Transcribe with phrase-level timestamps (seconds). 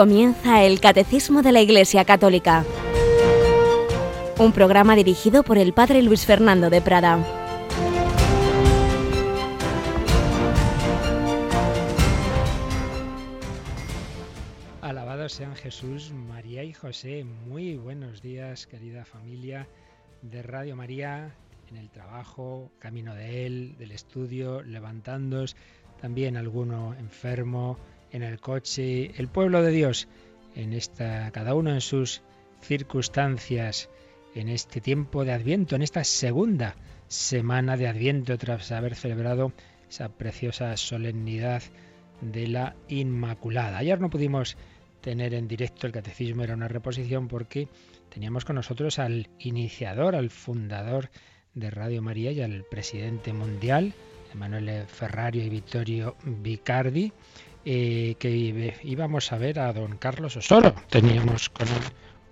[0.00, 2.64] Comienza el Catecismo de la Iglesia Católica,
[4.38, 7.22] un programa dirigido por el Padre Luis Fernando de Prada.
[14.80, 17.24] Alabados sean Jesús, María y José.
[17.24, 19.68] Muy buenos días, querida familia
[20.22, 21.34] de Radio María,
[21.68, 25.56] en el trabajo, camino de él, del estudio, levantándos,
[26.00, 27.76] también alguno enfermo,
[28.12, 30.08] en el coche, el pueblo de Dios,
[30.54, 32.22] en esta, cada uno en sus
[32.60, 33.88] circunstancias,
[34.34, 36.76] en este tiempo de Adviento, en esta segunda
[37.08, 39.52] semana de Adviento, tras haber celebrado
[39.88, 41.62] esa preciosa solemnidad
[42.20, 43.78] de la Inmaculada.
[43.78, 44.56] Ayer no pudimos
[45.00, 47.68] tener en directo el catecismo, era una reposición porque
[48.10, 51.10] teníamos con nosotros al iniciador, al fundador
[51.54, 53.94] de Radio María y al presidente mundial,
[54.32, 57.12] Emanuele Ferrario y Vittorio Vicardi,
[57.64, 60.74] que íbamos a ver a don Carlos Osoro.
[60.88, 61.82] Teníamos con él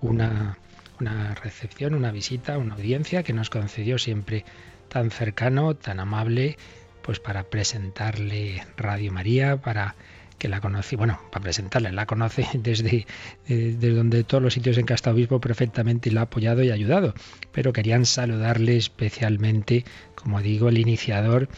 [0.00, 0.58] una,
[1.00, 4.44] una recepción, una visita, una audiencia que nos concedió siempre
[4.88, 6.56] tan cercano, tan amable,
[7.02, 9.94] pues para presentarle Radio María, para
[10.38, 13.06] que la conocí, bueno, para presentarle, la conoce desde,
[13.48, 16.62] eh, desde donde todos los sitios en que ha obispo perfectamente y la ha apoyado
[16.62, 17.14] y ayudado,
[17.52, 19.84] pero querían saludarle especialmente,
[20.14, 21.48] como digo, el iniciador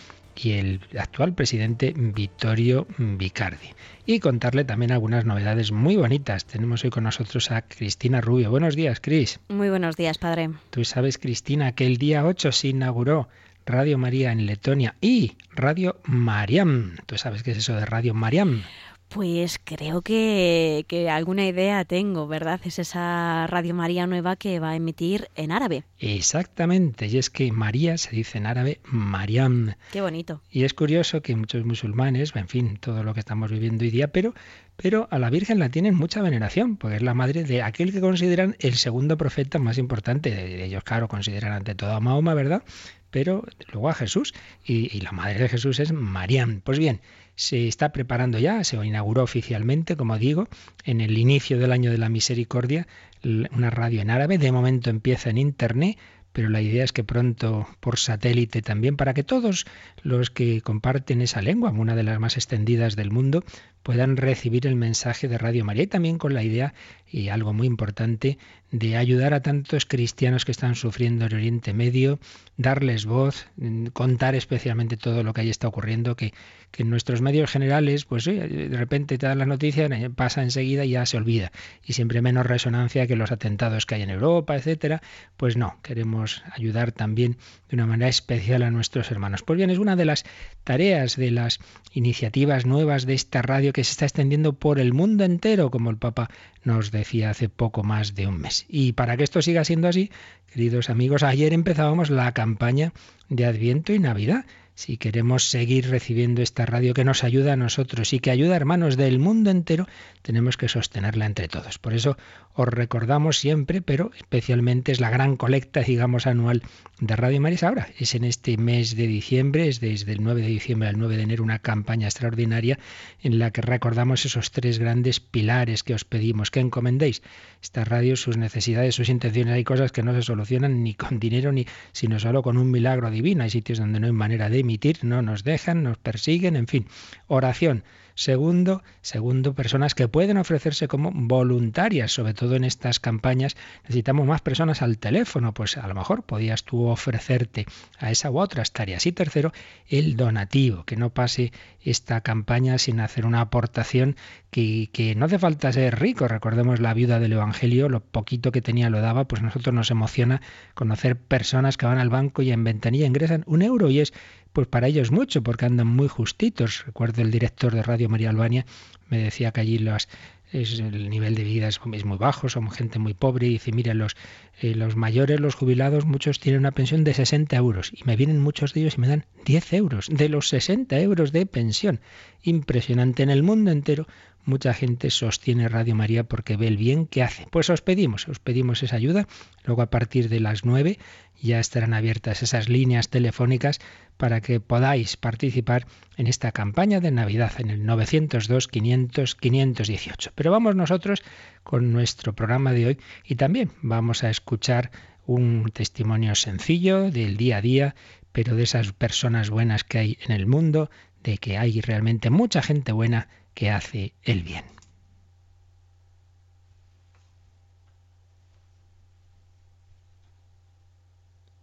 [0.43, 3.75] y el actual presidente Vittorio Vicardi.
[4.07, 6.45] Y contarle también algunas novedades muy bonitas.
[6.45, 8.51] Tenemos hoy con nosotros a Cristina Rubio.
[8.51, 9.41] Buenos días, Cris.
[9.49, 10.51] Muy buenos días, padre.
[10.71, 13.29] Tú sabes, Cristina, que el día 8 se inauguró
[13.67, 16.97] Radio María en Letonia y Radio Mariam.
[17.07, 18.63] ¿Tú sabes qué es eso de Radio Mariam?
[19.11, 22.61] Pues creo que, alguna idea tengo, ¿verdad?
[22.65, 25.83] Es esa Radio María nueva que va a emitir en árabe.
[25.99, 29.75] Exactamente, y es que María se dice en árabe Mariam.
[29.91, 30.43] Qué bonito.
[30.49, 34.13] Y es curioso que muchos musulmanes, en fin, todo lo que estamos viviendo hoy día,
[34.13, 34.33] pero,
[34.77, 38.01] pero a la Virgen la tienen mucha veneración, porque es la madre de aquel que
[38.01, 40.31] consideran el segundo profeta más importante.
[40.31, 42.63] De ellos, claro, consideran ante todo a Mahoma, ¿verdad?
[43.11, 44.35] Pero luego a Jesús,
[44.65, 46.61] y, y la madre de Jesús es Mariam.
[46.61, 47.01] Pues bien,
[47.41, 50.47] se está preparando ya, se inauguró oficialmente, como digo,
[50.85, 52.87] en el inicio del año de la misericordia,
[53.25, 54.37] una radio en árabe.
[54.37, 55.97] De momento empieza en Internet,
[56.35, 59.65] pero la idea es que pronto por satélite también, para que todos
[60.03, 63.43] los que comparten esa lengua, una de las más extendidas del mundo,
[63.83, 66.75] puedan recibir el mensaje de Radio María y también con la idea,
[67.11, 68.37] y algo muy importante,
[68.71, 72.21] de ayudar a tantos cristianos que están sufriendo en Oriente Medio,
[72.59, 73.49] darles voz,
[73.95, 76.35] contar especialmente todo lo que ahí está ocurriendo, que,
[76.71, 80.85] que en nuestros medios generales, pues de repente te dan las noticias, eh, pasa enseguida
[80.85, 81.51] y ya se olvida.
[81.85, 85.03] Y siempre menos resonancia que los atentados que hay en Europa, etcétera.
[85.37, 87.39] Pues no, queremos ayudar también
[87.69, 89.43] de una manera especial a nuestros hermanos.
[89.43, 90.25] Pues bien, es una de las
[90.65, 91.61] tareas de las
[91.93, 95.97] iniciativas nuevas de esta radio que se está extendiendo por el mundo entero, como el
[95.97, 96.31] Papa
[96.63, 98.67] nos decía hace poco más de un mes.
[98.69, 100.11] Y para que esto siga siendo así,
[100.53, 102.93] queridos amigos, ayer empezábamos la campaña
[103.29, 104.45] de Adviento y Navidad
[104.81, 108.57] si queremos seguir recibiendo esta radio que nos ayuda a nosotros y que ayuda a
[108.57, 109.87] hermanos del mundo entero,
[110.23, 111.79] tenemos que sostenerla entre todos.
[111.79, 112.17] Por eso
[112.61, 116.63] os recordamos siempre, pero especialmente es la gran colecta, digamos, anual
[117.01, 117.59] de Radio María.
[117.63, 121.17] Ahora es en este mes de diciembre, es desde el 9 de diciembre al 9
[121.17, 122.79] de enero, una campaña extraordinaria
[123.23, 127.23] en la que recordamos esos tres grandes pilares que os pedimos que encomendéis.
[127.63, 131.53] Esta radio, sus necesidades, sus intenciones, hay cosas que no se solucionan ni con dinero,
[131.53, 133.43] ni sino solo con un milagro divino.
[133.43, 136.87] Hay sitios donde no hay manera de emitir, no nos dejan, nos persiguen, en fin.
[137.27, 137.85] Oración
[138.21, 144.43] Segundo, segundo, personas que pueden ofrecerse como voluntarias, sobre todo en estas campañas necesitamos más
[144.43, 147.65] personas al teléfono, pues a lo mejor podías tú ofrecerte
[147.99, 149.07] a esa u otras tareas.
[149.07, 149.55] Y tercero,
[149.89, 151.51] el donativo, que no pase
[151.81, 154.17] esta campaña sin hacer una aportación
[154.51, 156.29] que, que no hace falta ser rico.
[156.29, 160.43] Recordemos la viuda del Evangelio, lo poquito que tenía lo daba, pues nosotros nos emociona
[160.75, 164.13] conocer personas que van al banco y en ventanilla ingresan un euro y es
[164.53, 166.85] pues para ellos mucho, porque andan muy justitos.
[166.87, 168.67] Recuerdo el director de Radio María Albania
[169.09, 170.09] me decía que allí las,
[170.53, 174.17] el nivel de vida es, muy bajo, son gente muy pobre y dice, mira, los,
[174.61, 178.41] eh, los mayores, los jubilados, muchos tienen una pensión de 60 euros y me vienen
[178.41, 182.01] muchos de ellos y me dan 10 euros de los 60 euros de pensión.
[182.43, 184.07] Impresionante en el mundo entero.
[184.47, 187.47] Mucha gente sostiene Radio María porque ve el bien que hace.
[187.51, 189.29] Pues os pedimos, os pedimos esa ayuda.
[189.65, 190.99] Luego a partir de las 9
[191.43, 193.81] ya estarán abiertas esas líneas telefónicas
[194.21, 195.87] para que podáis participar
[196.19, 200.33] en esta campaña de Navidad en el 902-500-518.
[200.35, 201.23] Pero vamos nosotros
[201.63, 204.91] con nuestro programa de hoy y también vamos a escuchar
[205.25, 207.95] un testimonio sencillo del día a día,
[208.31, 210.91] pero de esas personas buenas que hay en el mundo,
[211.23, 214.67] de que hay realmente mucha gente buena que hace el bien.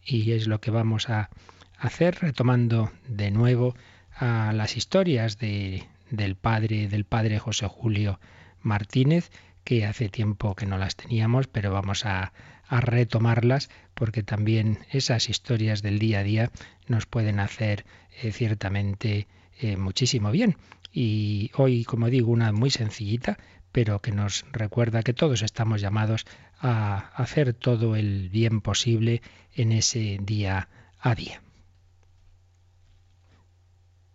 [0.04, 1.30] Y es lo que vamos a
[1.78, 3.76] hacer retomando de nuevo
[4.16, 8.20] a las historias de, del padre del padre José Julio
[8.62, 9.32] Martínez
[9.64, 12.32] que hace tiempo que no las teníamos, pero vamos a,
[12.68, 16.52] a retomarlas porque también esas historias del día a día
[16.88, 17.86] nos pueden hacer
[18.22, 19.28] eh, ciertamente
[19.60, 20.56] eh, muchísimo bien.
[20.92, 23.38] Y hoy, como digo, una muy sencillita,
[23.72, 26.26] pero que nos recuerda que todos estamos llamados
[26.60, 29.22] a hacer todo el bien posible
[29.56, 30.70] en ese día
[31.00, 31.42] a día.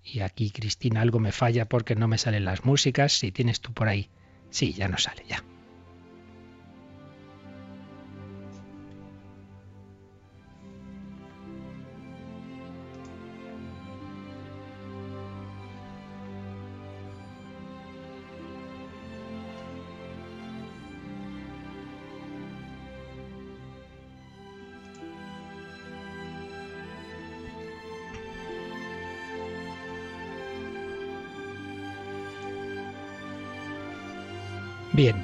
[0.04, 3.12] Y aquí, Cristina, algo me falla porque no me salen las músicas.
[3.12, 4.08] Si tienes tú por ahí.
[4.50, 5.44] Sí, ya no sale, ya.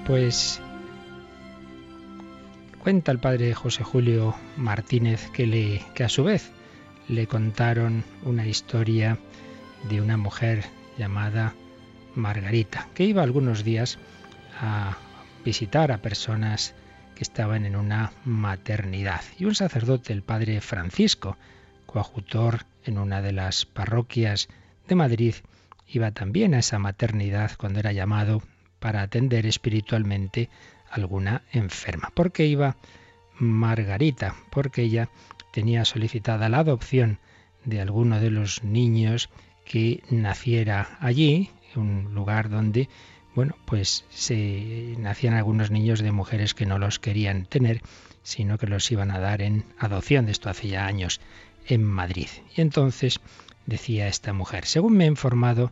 [0.07, 0.61] Pues
[2.79, 6.51] cuenta el padre José Julio Martínez que, que a su vez
[7.09, 9.19] le contaron una historia
[9.89, 10.65] de una mujer
[10.97, 11.55] llamada
[12.15, 13.99] Margarita, que iba algunos días
[14.61, 14.97] a
[15.45, 16.75] visitar a personas
[17.15, 19.23] que estaban en una maternidad.
[19.39, 21.37] Y un sacerdote, el padre Francisco,
[21.87, 24.49] coadjutor en una de las parroquias
[24.87, 25.35] de Madrid,
[25.87, 28.43] iba también a esa maternidad cuando era llamado
[28.79, 30.51] para atender espiritualmente
[30.91, 32.11] a alguna enferma.
[32.15, 32.77] ¿Por qué iba
[33.39, 34.35] Margarita?
[34.51, 35.09] Porque ella
[35.53, 37.19] tenía solicitada la adopción
[37.65, 39.31] de alguno de los niños
[39.65, 42.89] que naciera allí, un lugar donde,
[43.35, 47.83] bueno, pues se nacían algunos niños de mujeres que no los querían tener,
[48.23, 50.27] sino que los iban a dar en adopción.
[50.27, 51.21] De esto hace ya años
[51.67, 52.29] en Madrid.
[52.57, 53.21] Y entonces
[53.67, 55.71] decía esta mujer, según me ha informado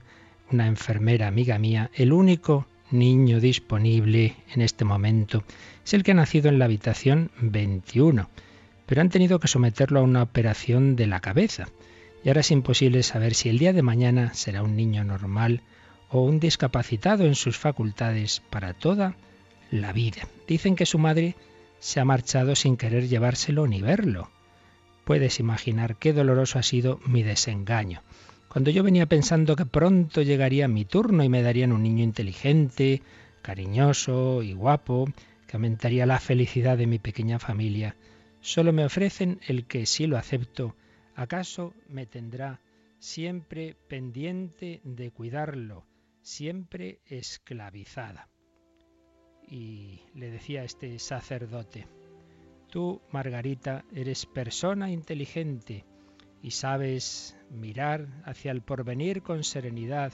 [0.50, 5.44] una enfermera amiga mía, el único niño disponible en este momento
[5.84, 8.28] es el que ha nacido en la habitación 21,
[8.86, 11.68] pero han tenido que someterlo a una operación de la cabeza.
[12.24, 15.62] Y ahora es imposible saber si el día de mañana será un niño normal
[16.10, 19.14] o un discapacitado en sus facultades para toda
[19.70, 20.28] la vida.
[20.46, 21.36] Dicen que su madre
[21.78, 24.30] se ha marchado sin querer llevárselo ni verlo.
[25.04, 28.02] Puedes imaginar qué doloroso ha sido mi desengaño.
[28.56, 33.02] Cuando yo venía pensando que pronto llegaría mi turno y me darían un niño inteligente,
[33.42, 35.04] cariñoso y guapo,
[35.46, 37.96] que aumentaría la felicidad de mi pequeña familia,
[38.40, 40.74] solo me ofrecen el que si lo acepto,
[41.14, 42.62] acaso me tendrá
[42.98, 45.84] siempre pendiente de cuidarlo,
[46.22, 48.30] siempre esclavizada.
[49.46, 51.86] Y le decía este sacerdote,
[52.70, 55.84] tú, Margarita, eres persona inteligente,
[56.40, 60.12] y sabes mirar hacia el porvenir con serenidad,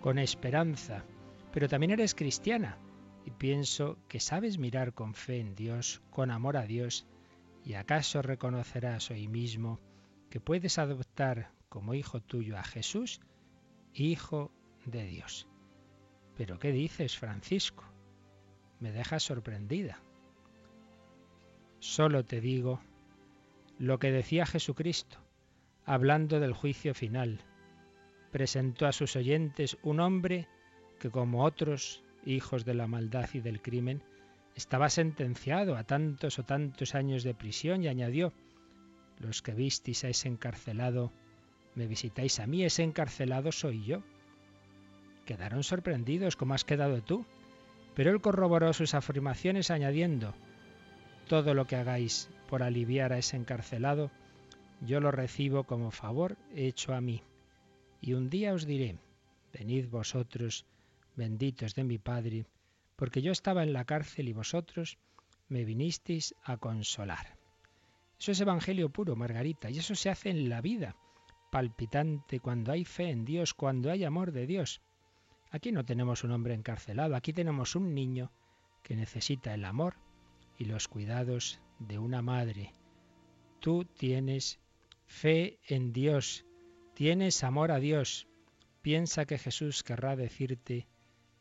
[0.00, 1.04] con esperanza,
[1.52, 2.78] pero también eres cristiana
[3.24, 7.06] y pienso que sabes mirar con fe en Dios, con amor a Dios,
[7.64, 9.80] y acaso reconocerás hoy mismo
[10.30, 13.20] que puedes adoptar como hijo tuyo a Jesús,
[13.92, 14.52] hijo
[14.84, 15.48] de Dios.
[16.36, 17.84] Pero ¿qué dices, Francisco?
[18.78, 20.00] Me dejas sorprendida.
[21.80, 22.80] Solo te digo
[23.78, 25.25] lo que decía Jesucristo
[25.86, 27.38] hablando del juicio final.
[28.32, 30.48] Presentó a sus oyentes un hombre
[30.98, 34.02] que, como otros hijos de la maldad y del crimen,
[34.56, 38.32] estaba sentenciado a tantos o tantos años de prisión y añadió,
[39.18, 41.12] los que visteis a ese encarcelado,
[41.74, 44.02] me visitáis a mí, ese encarcelado soy yo.
[45.24, 47.24] Quedaron sorprendidos como has quedado tú,
[47.94, 50.34] pero él corroboró sus afirmaciones añadiendo,
[51.28, 54.10] todo lo que hagáis por aliviar a ese encarcelado,
[54.80, 57.22] yo lo recibo como favor hecho a mí.
[58.00, 58.98] Y un día os diré,
[59.52, 60.66] venid vosotros,
[61.16, 62.46] benditos de mi Padre,
[62.96, 64.98] porque yo estaba en la cárcel y vosotros
[65.48, 67.38] me vinisteis a consolar.
[68.18, 70.96] Eso es Evangelio puro, Margarita, y eso se hace en la vida,
[71.50, 74.80] palpitante cuando hay fe en Dios, cuando hay amor de Dios.
[75.50, 78.32] Aquí no tenemos un hombre encarcelado, aquí tenemos un niño
[78.82, 79.94] que necesita el amor
[80.58, 82.72] y los cuidados de una madre.
[83.60, 84.58] Tú tienes
[85.06, 86.44] fe en Dios,
[86.94, 88.28] tienes amor a Dios.
[88.82, 90.88] Piensa que Jesús querrá decirte,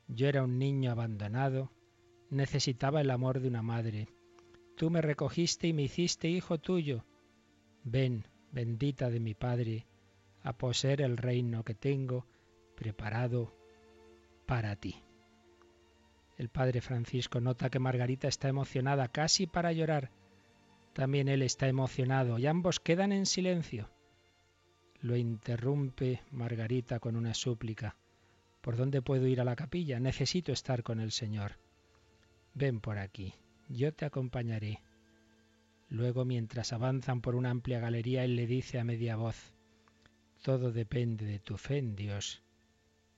[0.08, 1.72] yo era un niño abandonado,
[2.30, 4.08] necesitaba el amor de una madre.
[4.76, 7.06] Tú me recogiste y me hiciste hijo tuyo.
[7.84, 9.88] Ven, bendita de mi Padre,
[10.42, 12.28] a poseer el reino que tengo
[12.76, 13.56] preparado
[14.46, 15.02] para ti.
[16.38, 20.12] El padre Francisco nota que Margarita está emocionada casi para llorar
[20.96, 23.90] También él está emocionado y ambos quedan en silencio.
[25.02, 27.98] Lo interrumpe Margarita con una súplica.
[28.62, 30.00] ¿Por dónde puedo ir a la capilla?
[30.00, 31.60] Necesito estar con el Señor.
[32.54, 33.34] Ven por aquí,
[33.68, 34.80] yo te acompañaré.
[35.90, 39.54] Luego, mientras avanzan por una amplia galería, él le dice a media voz,
[40.44, 42.42] Todo depende de tu fe en Dios,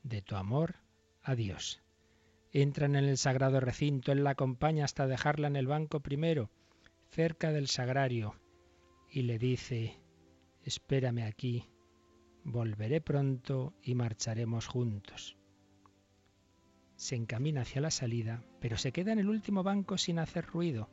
[0.02, 0.78] de tu amor
[1.22, 1.84] a Dios.
[2.52, 6.50] Entran en el sagrado recinto, él la acompaña hasta dejarla en el banco primero,
[7.10, 8.36] cerca del sagrario,
[9.10, 10.00] y le dice,
[10.64, 11.70] Espérame aquí,
[12.44, 15.38] volveré pronto y marcharemos juntos.
[16.96, 20.90] Se encamina hacia la salida, pero se queda en el último banco sin hacer ruido.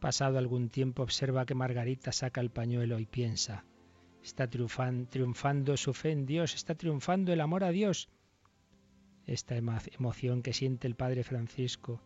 [0.00, 3.64] Pasado algún tiempo observa que Margarita saca el pañuelo y piensa,
[4.22, 8.08] está triunfando su fe en Dios, está triunfando el amor a Dios.
[9.26, 12.00] Esta emoción que siente el Padre Francisco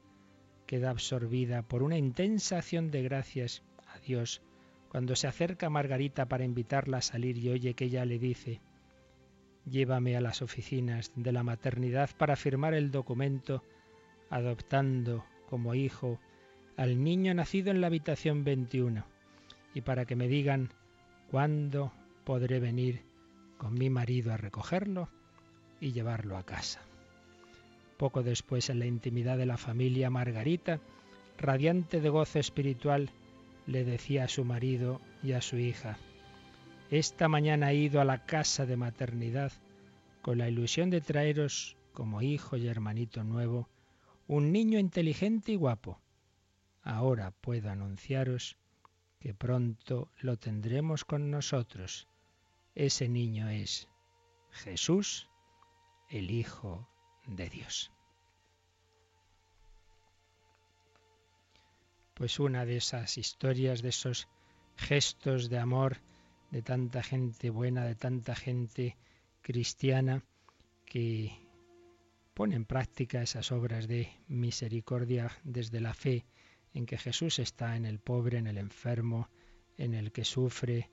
[0.66, 4.42] queda absorbida por una intensa acción de gracias a Dios
[4.88, 8.61] cuando se acerca Margarita para invitarla a salir y oye que ella le dice,
[9.64, 13.62] llévame a las oficinas de la maternidad para firmar el documento
[14.30, 16.18] adoptando como hijo
[16.76, 19.04] al niño nacido en la habitación 21
[19.75, 20.70] y para que me digan
[21.30, 21.92] cuándo
[22.25, 23.02] podré venir
[23.58, 25.08] con mi marido a recogerlo
[25.80, 26.80] y llevarlo a casa.
[27.96, 30.80] Poco después, en la intimidad de la familia, Margarita,
[31.38, 33.10] radiante de gozo espiritual,
[33.66, 35.98] le decía a su marido y a su hija,
[36.90, 39.52] Esta mañana he ido a la casa de maternidad
[40.22, 43.68] con la ilusión de traeros, como hijo y hermanito nuevo,
[44.28, 46.00] un niño inteligente y guapo.
[46.82, 48.56] Ahora puedo anunciaros
[49.20, 52.08] que pronto lo tendremos con nosotros.
[52.74, 53.88] Ese niño es
[54.50, 55.28] Jesús,
[56.10, 56.88] el Hijo
[57.26, 57.92] de Dios.
[62.14, 64.28] Pues una de esas historias, de esos
[64.76, 66.00] gestos de amor
[66.50, 68.97] de tanta gente buena, de tanta gente
[69.42, 70.23] cristiana
[70.85, 71.33] que
[72.35, 76.25] pone en práctica esas obras de misericordia desde la fe
[76.73, 79.28] en que Jesús está en el pobre, en el enfermo,
[79.76, 80.90] en el que sufre.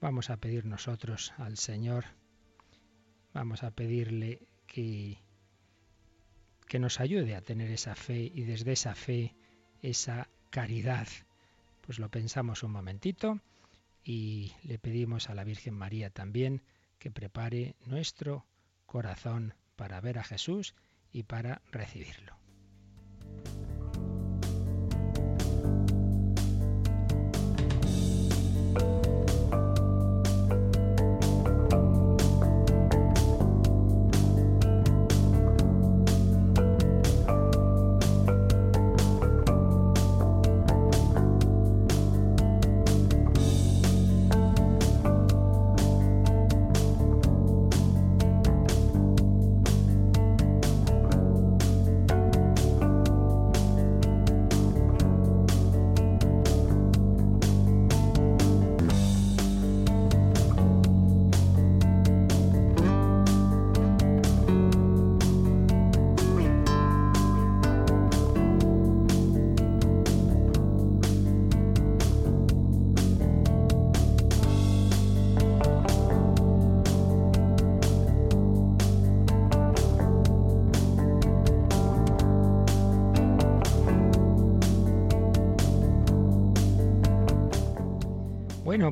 [0.00, 2.04] Vamos a pedir nosotros al Señor,
[3.34, 5.18] vamos a pedirle que
[6.68, 9.34] que nos ayude a tener esa fe y desde esa fe,
[9.82, 11.08] esa caridad.
[11.80, 13.40] Pues lo pensamos un momentito
[14.04, 16.62] y le pedimos a la Virgen María también
[16.98, 18.44] que prepare nuestro
[18.86, 20.74] corazón para ver a Jesús
[21.12, 22.37] y para recibirlo.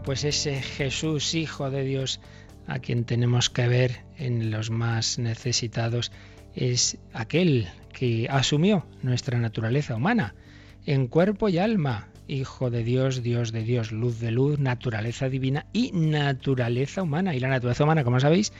[0.02, 2.20] Pues ese Jesús, Hijo de Dios,
[2.66, 6.10] a quien tenemos que ver en los más necesitados,
[6.54, 10.34] es aquel que asumió nuestra naturaleza humana,
[10.86, 15.66] en cuerpo y alma, Hijo de Dios, Dios de Dios, luz de luz, naturaleza divina
[15.72, 17.36] y naturaleza humana.
[17.36, 18.52] Y la naturaleza humana, como sabéis,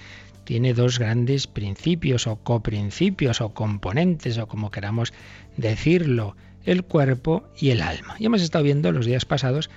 [0.45, 5.13] tiene dos grandes principios o coprincipios o componentes o como queramos
[5.57, 8.15] decirlo, el cuerpo y el alma.
[8.21, 9.71] Y hemos estado viendo los días pasados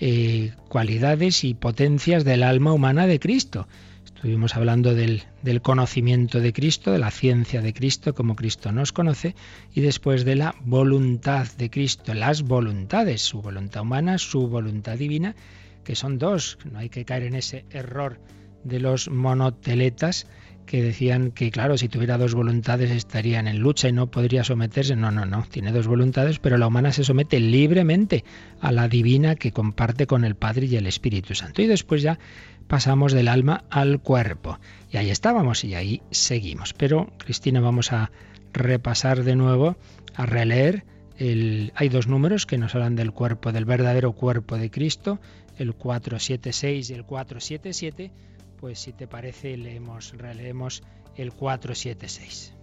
[0.00, 3.66] eh, cualidades y potencias del alma humana de Cristo.
[4.04, 8.92] Estuvimos hablando del, del, conocimiento de Cristo, de la ciencia de Cristo, como Cristo nos
[8.92, 9.34] conoce,
[9.74, 15.36] y después de la voluntad de Cristo, las voluntades, su voluntad humana, su voluntad divina,
[15.84, 16.58] que son dos.
[16.70, 18.18] No hay que caer en ese error
[18.64, 20.26] de los monoteletas
[20.66, 24.96] que decían que, claro, si tuviera dos voluntades estarían en lucha y no podría someterse.
[24.96, 28.24] No, no, no, tiene dos voluntades, pero la humana se somete libremente
[28.60, 31.62] a la divina que comparte con el Padre y el Espíritu Santo.
[31.62, 32.18] Y después ya
[32.66, 34.58] pasamos del alma al cuerpo.
[34.92, 36.74] Y ahí estábamos y ahí seguimos.
[36.74, 38.10] Pero, Cristina, vamos a
[38.52, 39.76] repasar de nuevo,
[40.14, 40.84] a releer
[41.18, 45.18] hay dos números que nos hablan del cuerpo, del verdadero cuerpo de Cristo,
[45.58, 48.10] el 476 y el 477.
[48.58, 50.82] Pues si te parece, leemos, releemos
[51.14, 52.54] el 476.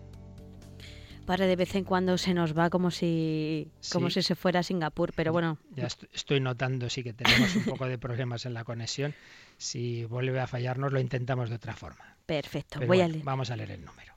[1.25, 4.63] Para de vez en cuando se nos va como si, como si se fuera a
[4.63, 5.57] Singapur, pero bueno.
[5.73, 9.15] Ya estoy notando, sí que tenemos un poco de problemas en la conexión.
[9.57, 12.17] Si vuelve a fallarnos, lo intentamos de otra forma.
[12.25, 13.23] Perfecto, voy a leer.
[13.23, 14.13] Vamos a leer el número.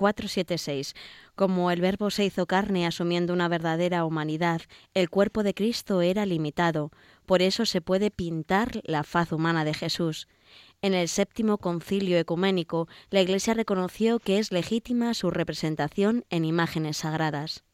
[0.00, 0.94] 476.
[1.34, 4.62] Como el Verbo se hizo carne asumiendo una verdadera humanidad,
[4.94, 6.90] el cuerpo de Cristo era limitado,
[7.26, 10.26] por eso se puede pintar la faz humana de Jesús.
[10.82, 16.98] En el séptimo concilio ecuménico, la Iglesia reconoció que es legítima su representación en imágenes
[16.98, 17.64] sagradas.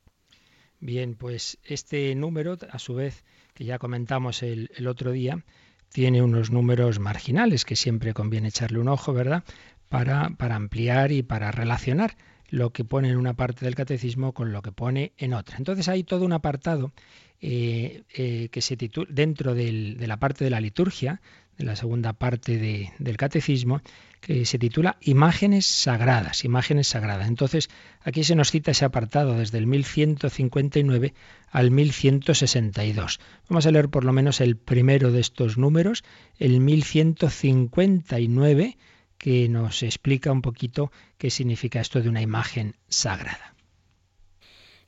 [0.81, 5.45] Bien, pues este número, a su vez, que ya comentamos el, otro día,
[5.91, 9.45] tiene unos números marginales que siempre conviene echarle un ojo, ¿verdad?
[9.89, 12.17] Para, para ampliar y para relacionar
[12.49, 15.59] lo que pone en una parte del catecismo con lo que pone en otra.
[15.59, 16.93] Entonces hay todo un apartado
[17.41, 21.21] eh, eh, que se titula dentro de la parte de la liturgia,
[21.59, 23.81] de la segunda parte del catecismo,
[24.21, 27.29] que se titula Imágenes Sagradas, Imágenes Sagradas.
[27.29, 27.71] Entonces,
[28.03, 31.15] aquí se nos cita ese apartado desde el 1159
[31.51, 33.21] al 1162.
[33.49, 36.03] Vamos a leer por lo menos el primero de estos números,
[36.39, 38.77] el 1159,
[39.19, 43.56] que nos explica un poquito qué significa esto de una imagen sagrada.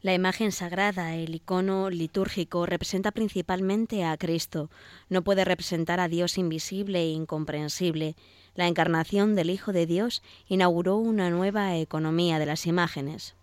[0.01, 4.71] La imagen sagrada, el icono litúrgico, representa principalmente a Cristo.
[5.09, 8.15] No puede representar a Dios invisible e incomprensible.
[8.55, 13.35] La encarnación del Hijo de Dios inauguró una nueva economía de las imágenes.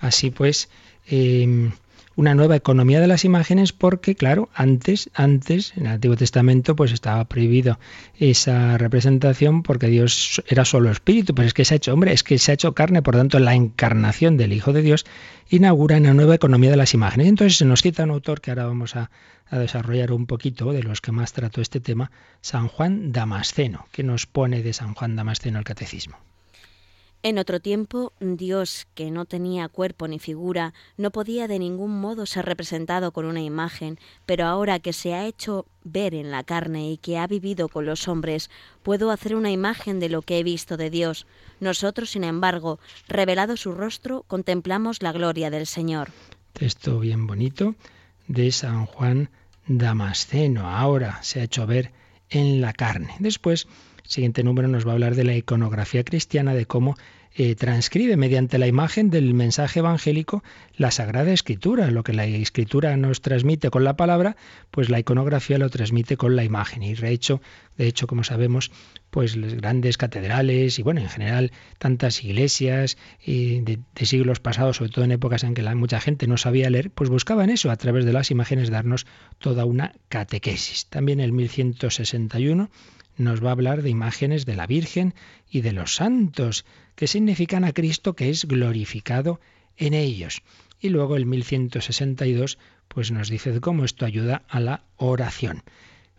[0.00, 0.68] Así pues,
[1.06, 1.72] em,
[2.16, 6.92] una nueva economía de las imágenes porque, claro, antes, antes, en el Antiguo Testamento, pues
[6.92, 7.78] estaba prohibido
[8.18, 12.22] esa representación porque Dios era solo espíritu, pero es que se ha hecho hombre, es
[12.22, 15.06] que se ha hecho carne, por tanto, la encarnación del Hijo de Dios
[15.48, 17.28] inaugura una nueva economía de las imágenes.
[17.28, 19.10] Entonces se nos cita un autor que ahora vamos a,
[19.48, 24.02] a desarrollar un poquito, de los que más trató este tema, San Juan Damasceno, que
[24.02, 26.18] nos pone de San Juan Damasceno el catecismo.
[27.22, 32.24] En otro tiempo, Dios, que no tenía cuerpo ni figura, no podía de ningún modo
[32.24, 36.90] ser representado con una imagen, pero ahora que se ha hecho ver en la carne
[36.90, 38.48] y que ha vivido con los hombres,
[38.82, 41.26] puedo hacer una imagen de lo que he visto de Dios.
[41.60, 46.12] Nosotros, sin embargo, revelado su rostro, contemplamos la gloria del Señor.
[46.54, 47.74] Texto bien bonito
[48.28, 49.28] de San Juan
[49.66, 50.70] Damasceno.
[50.70, 51.92] Ahora se ha hecho ver
[52.30, 53.14] en la carne.
[53.18, 53.68] Después
[54.04, 56.96] siguiente número nos va a hablar de la iconografía cristiana, de cómo
[57.32, 60.42] eh, transcribe mediante la imagen del mensaje evangélico
[60.76, 61.88] la Sagrada Escritura.
[61.92, 64.36] Lo que la Escritura nos transmite con la palabra,
[64.72, 66.82] pues la iconografía lo transmite con la imagen.
[66.82, 67.40] Y de hecho,
[67.76, 68.72] de hecho como sabemos,
[69.10, 74.78] pues las grandes catedrales y bueno, en general tantas iglesias eh, de, de, siglos pasados,
[74.78, 77.70] sobre todo en épocas en que la, mucha gente no sabía leer, pues buscaban eso
[77.70, 79.06] a través de las imágenes darnos
[79.38, 80.86] toda una catequesis.
[80.86, 82.70] También el 1161
[83.20, 85.14] nos va a hablar de imágenes de la Virgen
[85.50, 86.64] y de los santos,
[86.96, 89.40] que significan a Cristo que es glorificado
[89.76, 90.42] en ellos.
[90.80, 95.62] Y luego el 1162 pues nos dice cómo esto ayuda a la oración.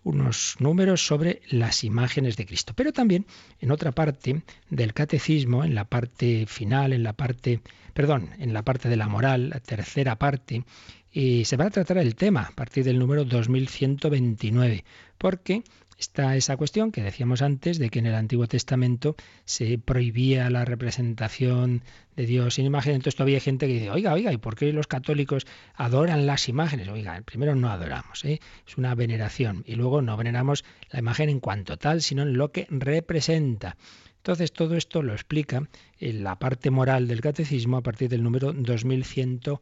[0.03, 2.73] Unos números sobre las imágenes de Cristo.
[2.75, 3.25] Pero también
[3.59, 7.59] en otra parte del catecismo, en la parte final, en la parte,
[7.93, 10.63] perdón, en la parte de la moral, la tercera parte,
[11.11, 14.83] y se va a tratar el tema a partir del número 2129,
[15.17, 15.63] porque
[16.01, 20.65] Está esa cuestión que decíamos antes de que en el Antiguo Testamento se prohibía la
[20.65, 21.83] representación
[22.15, 22.95] de Dios sin imagen.
[22.95, 25.45] Entonces todavía hay gente que dice, oiga, oiga, ¿y por qué los católicos
[25.75, 26.87] adoran las imágenes?
[26.87, 28.39] Oiga, primero no adoramos, ¿eh?
[28.67, 29.63] es una veneración.
[29.67, 33.77] Y luego no veneramos la imagen en cuanto tal, sino en lo que representa.
[34.17, 35.69] Entonces todo esto lo explica
[35.99, 39.61] en la parte moral del catecismo a partir del número 2129.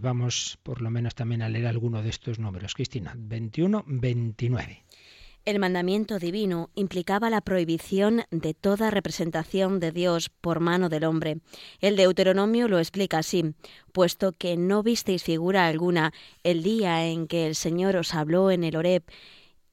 [0.00, 2.74] Vamos por lo menos también a leer alguno de estos números.
[2.74, 4.84] Cristina, 21, 29.
[5.44, 11.38] El mandamiento divino implicaba la prohibición de toda representación de Dios por mano del hombre.
[11.78, 13.54] El Deuteronomio lo explica así,
[13.92, 18.64] puesto que no visteis figura alguna el día en que el Señor os habló en
[18.64, 19.04] el Horeb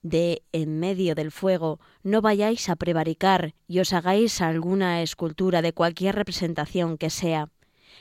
[0.04, 5.74] de en medio del fuego, no vayáis a prevaricar y os hagáis alguna escultura de
[5.74, 7.50] cualquier representación que sea.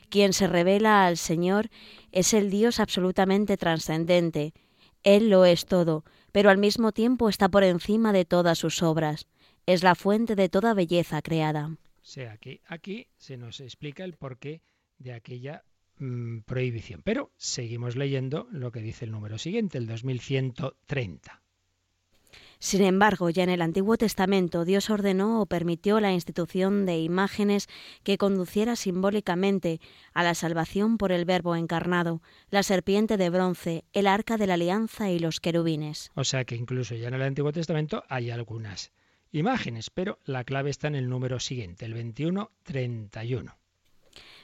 [0.08, 1.68] Quien se revela al Señor
[2.12, 4.52] es el Dios absolutamente trascendente.
[5.02, 9.26] Él lo es todo, pero al mismo tiempo está por encima de todas sus obras.
[9.66, 11.76] Es la fuente de toda belleza creada.
[12.02, 14.62] sea, aquí, aquí se nos explica el porqué
[14.98, 15.64] de aquella
[15.98, 17.02] mm, prohibición.
[17.04, 21.42] Pero seguimos leyendo lo que dice el número siguiente, el 2130.
[22.62, 27.68] Sin embargo, ya en el Antiguo Testamento Dios ordenó o permitió la institución de imágenes
[28.05, 29.81] que conduciera simbólicamente
[30.12, 32.20] a la salvación por el Verbo encarnado,
[32.51, 36.11] la serpiente de bronce, el arca de la alianza y los querubines.
[36.14, 38.92] O sea que incluso ya en el Antiguo Testamento hay algunas
[39.33, 43.60] imágenes, pero la clave está en el número siguiente, el 2131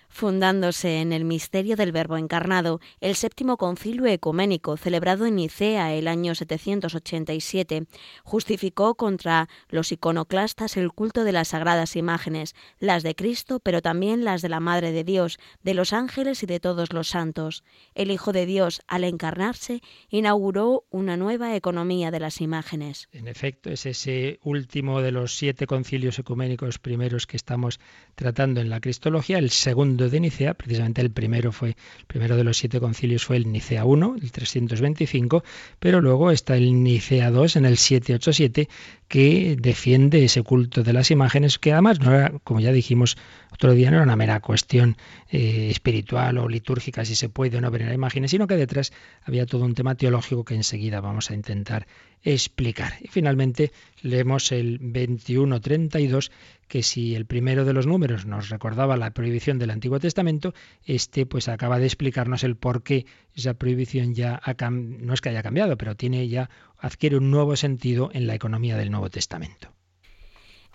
[0.09, 6.09] fundándose en el misterio del Verbo encarnado, el séptimo concilio ecuménico, celebrado en Nicea el
[6.09, 7.87] año 787,
[8.25, 14.25] justificó contra los iconoclastas el culto de las sagradas imágenes, las de Cristo, pero también
[14.25, 17.65] las de la Madre de Dios, de los ángeles y de todos los santos.
[17.95, 23.09] El Hijo de Dios, al encarnarse, inauguró una nueva economía de las imágenes.
[23.13, 27.81] En efecto, es ese último de los siete concilios ecuménicos primeros que estamos
[28.15, 32.45] tratando en la Cristología, el segundo de Nicea, precisamente el primero fue, el primero de
[32.45, 35.43] los siete concilios fue el Nicea I, el 325,
[35.79, 38.69] pero luego está el Nicea II en el 787,
[39.09, 43.17] que defiende ese culto de las imágenes, que además no era, como ya dijimos
[43.53, 44.97] otro día, no era una mera cuestión
[45.31, 48.93] eh, espiritual o litúrgica, si se puede o no venerar imágenes, sino que detrás
[49.23, 51.87] había todo un tema teológico que enseguida vamos a intentar
[52.23, 52.95] explicar.
[53.01, 56.33] Y finalmente leemos el 2132,
[56.67, 60.53] que si el primero de los números nos recordaba la prohibición del Antiguo Testamento,
[60.85, 64.41] este pues acaba de explicarnos el por qué esa prohibición ya
[64.71, 68.77] no es que haya cambiado, pero tiene ya adquiere un nuevo sentido en la economía
[68.77, 69.73] del Nuevo Testamento.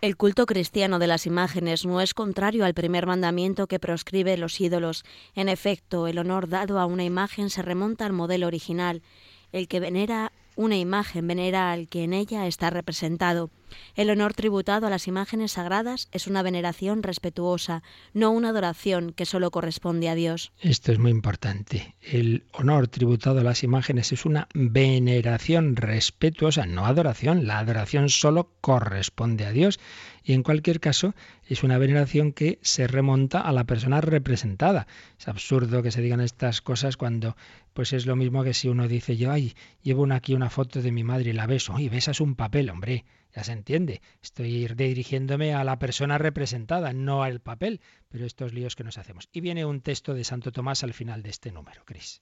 [0.01, 4.59] El culto cristiano de las imágenes no es contrario al primer mandamiento que proscribe los
[4.59, 5.03] ídolos.
[5.35, 9.03] En efecto, el honor dado a una imagen se remonta al modelo original.
[9.51, 13.51] El que venera una imagen venera al que en ella está representado.
[13.95, 19.25] El honor tributado a las imágenes sagradas es una veneración respetuosa, no una adoración que
[19.25, 20.51] solo corresponde a Dios.
[20.61, 21.95] Esto es muy importante.
[22.01, 27.47] El honor tributado a las imágenes es una veneración respetuosa, no adoración.
[27.47, 29.79] La adoración solo corresponde a Dios
[30.23, 31.15] y en cualquier caso
[31.47, 34.87] es una veneración que se remonta a la persona representada.
[35.19, 37.35] Es absurdo que se digan estas cosas cuando
[37.73, 40.91] pues es lo mismo que si uno dice yo, ay, llevo aquí una foto de
[40.91, 44.01] mi madre y la beso, y besas un papel, hombre, ya se entiende.
[44.21, 49.29] Estoy dirigiéndome a la persona representada, no al papel, pero estos líos que nos hacemos.
[49.31, 52.21] Y viene un texto de Santo Tomás al final de este número, Cris.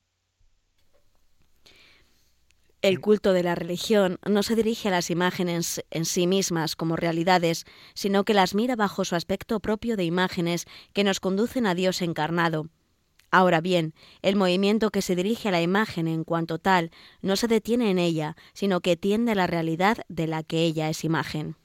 [2.82, 6.96] El culto de la religión no se dirige a las imágenes en sí mismas como
[6.96, 11.76] realidades, sino que las mira bajo su aspecto propio de imágenes que nos conducen a
[11.76, 12.70] Dios encarnado.
[13.32, 17.48] Ahora bien, el movimiento que se dirige a la imagen en cuanto tal no se
[17.48, 21.56] detiene en ella, sino que tiende a la realidad de la que ella es imagen.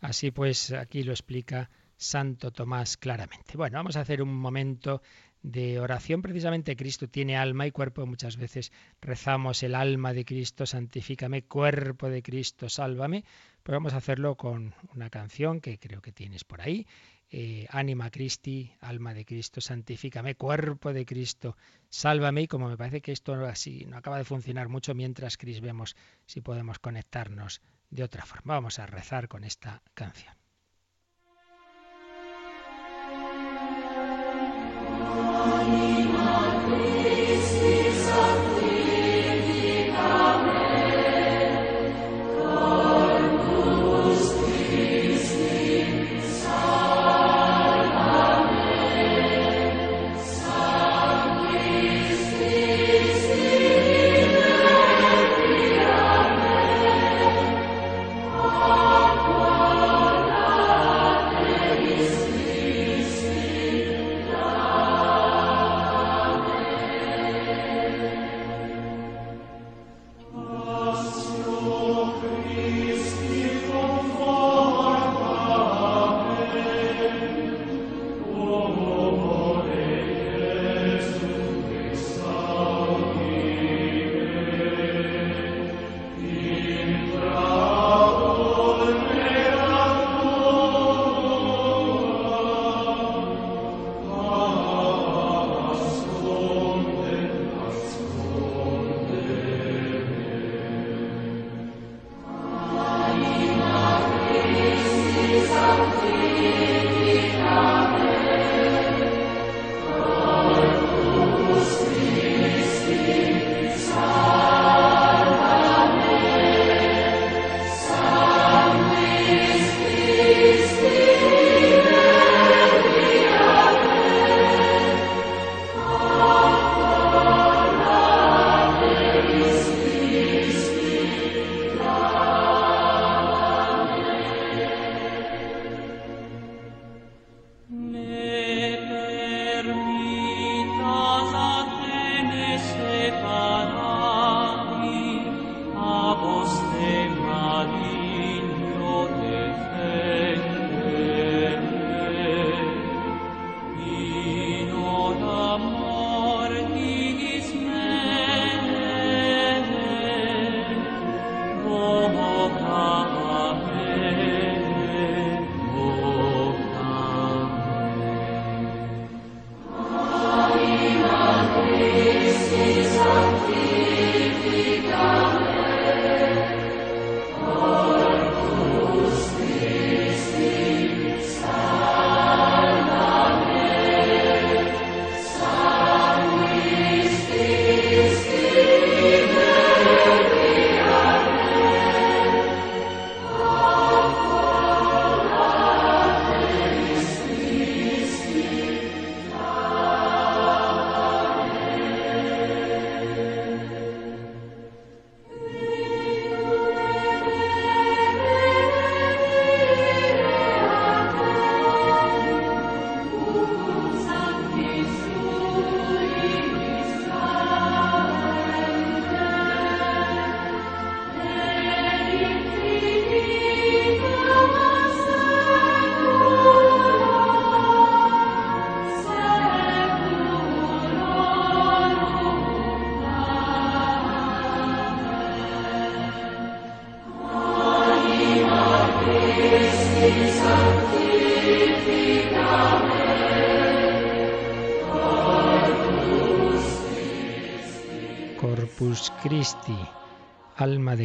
[0.00, 3.56] Así pues, aquí lo explica Santo Tomás claramente.
[3.56, 5.02] Bueno, vamos a hacer un momento
[5.42, 8.06] de oración, precisamente Cristo tiene alma y cuerpo.
[8.06, 13.24] Muchas veces rezamos el alma de Cristo, santifícame, cuerpo de Cristo, sálvame.
[13.62, 16.86] Pues vamos a hacerlo con una canción que creo que tienes por ahí.
[17.34, 21.56] Eh, Anima Christi, alma de Cristo, santifícame, cuerpo de Cristo,
[21.88, 22.42] sálvame.
[22.42, 25.96] Y como me parece que esto así no acaba de funcionar mucho, mientras Cris vemos
[26.26, 28.52] si podemos conectarnos de otra forma.
[28.52, 30.34] Vamos a rezar con esta canción.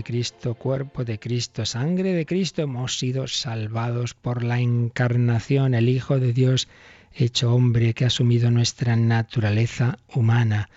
[0.08, 6.18] Cristo, cuerpo de Cristo, sangre de Cristo, hemos sido salvados por la encarnación, el Hijo
[6.18, 6.70] de Dios
[7.14, 10.70] hecho hombre que ha asumido nuestra naturaleza humana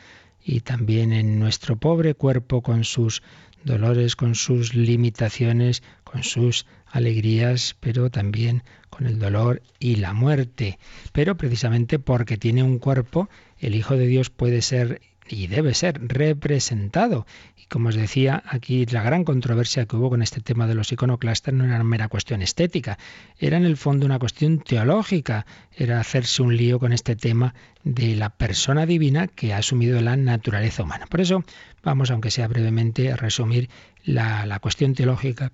[0.45, 3.23] y también en nuestro pobre cuerpo con sus
[3.63, 10.81] dolores, con sus limitaciones, con sus alegrías, pero también con el dolor y la muerte.
[11.13, 16.01] Pero precisamente porque tiene un cuerpo, el Hijo de Dios puede ser y debe ser
[16.09, 17.27] representado.
[17.71, 21.55] Como os decía, aquí la gran controversia que hubo con este tema de los iconoclastas
[21.55, 22.99] no era una mera cuestión estética,
[23.39, 27.55] era en el fondo una cuestión teológica, era hacerse un lío con este tema
[27.85, 31.07] de la persona divina que ha asumido la naturaleza humana.
[31.07, 31.45] Por eso
[31.85, 33.71] vamos, aunque sea brevemente, a resumir
[34.03, 35.53] la, cuestión teológica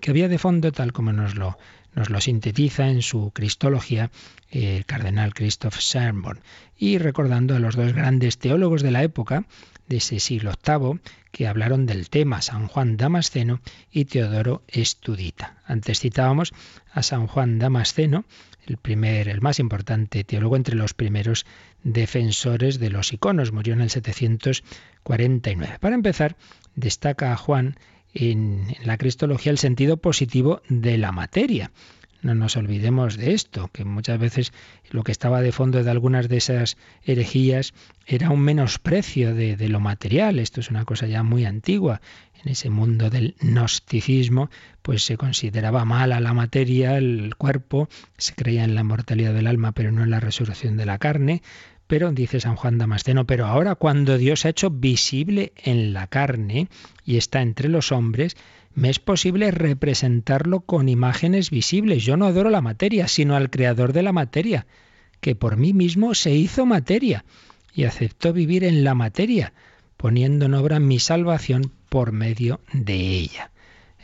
[0.00, 1.56] que había de fondo, tal como nos lo,
[2.18, 4.10] sintetiza en su Cristología
[4.50, 6.40] el cardenal Christoph Schönborn,
[6.76, 9.44] y recordando a los dos grandes teólogos de la época,
[9.90, 11.00] de ese siglo VIII,
[11.32, 15.56] que hablaron del tema, San Juan Damasceno y Teodoro Estudita.
[15.66, 16.54] Antes citábamos
[16.92, 18.24] a San Juan Damasceno,
[18.66, 21.44] el primer, el más importante teólogo entre los primeros
[21.82, 25.78] defensores de los iconos, murió en el 749.
[25.80, 26.36] Para empezar,
[26.76, 27.76] destaca a Juan
[28.14, 31.72] en, la cristología el sentido positivo de la materia.
[32.22, 34.52] No nos olvidemos de esto, que muchas veces
[34.90, 37.72] lo que estaba de fondo de algunas de esas herejías
[38.06, 40.38] era un menosprecio de, lo material.
[40.38, 42.00] Esto es una cosa ya muy antigua.
[42.42, 44.50] En ese mundo del gnosticismo,
[44.82, 49.72] pues se consideraba mala la materia, el cuerpo, se creía en la mortalidad del alma,
[49.72, 51.42] pero no en la resurrección de la carne.
[51.86, 56.68] Pero, dice San Juan Damasceno, pero ahora cuando Dios ha hecho visible en la carne
[57.04, 58.36] y está entre los hombres,
[58.74, 62.04] me es posible representarlo con imágenes visibles.
[62.04, 64.66] Yo no adoro la materia, sino al creador de la materia,
[65.20, 67.24] que por mí mismo se hizo materia
[67.74, 69.52] y aceptó vivir en la materia,
[69.96, 73.50] poniendo en obra mi salvación por medio de ella.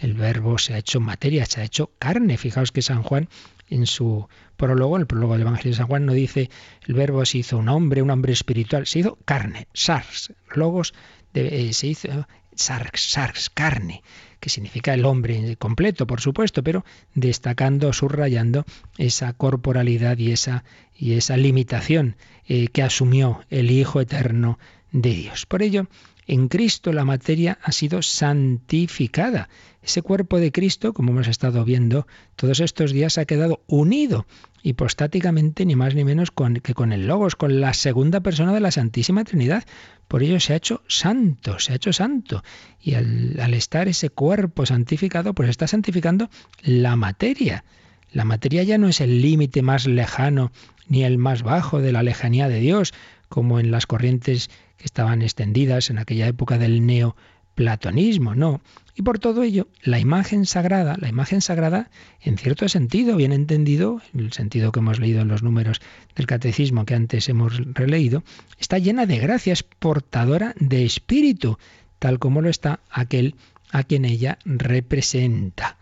[0.01, 2.37] El verbo se ha hecho materia, se ha hecho carne.
[2.37, 3.29] Fijaos que San Juan
[3.69, 6.51] en su prólogo, el prólogo del Evangelio de San Juan, no dice
[6.87, 10.95] el verbo se hizo un hombre, un hombre espiritual, se hizo carne, sars, logos,
[11.33, 14.03] de, eh, se hizo sars, sars, carne,
[14.47, 18.65] que significa el hombre completo, por supuesto, pero destacando, subrayando
[18.97, 20.63] esa corporalidad y esa,
[20.97, 22.15] y esa limitación
[22.47, 24.61] eh, que asumió el Hijo Eterno
[24.93, 25.47] de Dios.
[25.47, 25.89] Por ello,
[26.29, 29.49] en Cristo la materia ha sido santificada.
[29.87, 34.27] Ese cuerpo de Cristo, como hemos estado viendo todos estos días, ha quedado unido
[34.65, 38.73] hipostáticamente ni más ni menos que con el Logos, con la segunda persona de la
[38.73, 39.63] Santísima Trinidad.
[40.09, 42.43] Por ello se ha hecho santo, se ha hecho santo.
[42.81, 46.31] Y al, al estar ese cuerpo santificado, pues está santificando
[46.65, 47.65] la materia.
[48.11, 50.51] La materia ya no es el límite más lejano
[50.89, 52.93] ni el más bajo de la lejanía de Dios,
[53.29, 58.61] como en las corrientes que estaban extendidas en aquella época del neoplatonismo, no.
[58.99, 61.91] Y por todo ello, la imagen sagrada, la imagen sagrada,
[62.23, 65.83] en cierto sentido, bien entendido, el sentido que hemos leído en los números
[66.15, 68.25] del catecismo que antes hemos releído,
[68.59, 71.59] está llena de gracias, portadora de espíritu,
[71.99, 73.35] tal como lo está aquel
[73.71, 75.77] a quien ella representa.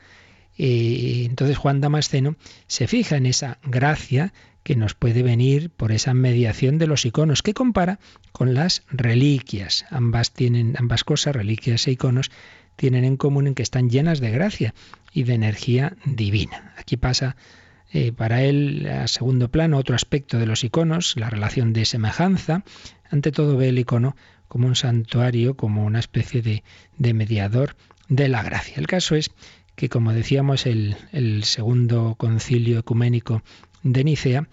[0.59, 2.35] Eh, entonces Juan Damasceno
[2.67, 4.33] se fija en esa gracia
[4.65, 8.01] que nos puede venir por esa mediación de los iconos, que compara
[8.33, 9.85] con las reliquias.
[9.91, 12.33] Ambas tienen, ambas cosas, reliquias e iconos,
[12.77, 14.75] tienen en común en que están llenas de gracia
[15.13, 16.75] y de energía divina.
[16.77, 17.37] Aquí pasa
[17.93, 22.65] eh, para él a segundo plano otro aspecto de los iconos, la relación de semejanza.
[23.11, 24.17] Ante todo ve el icono
[24.49, 26.65] como un santuario, como una especie de,
[26.99, 27.77] de mediador
[28.09, 28.75] de la gracia.
[28.77, 29.31] El caso es
[29.77, 33.43] que, como decíamos, el, el segundo concilio ecuménico
[33.83, 34.49] de Nicea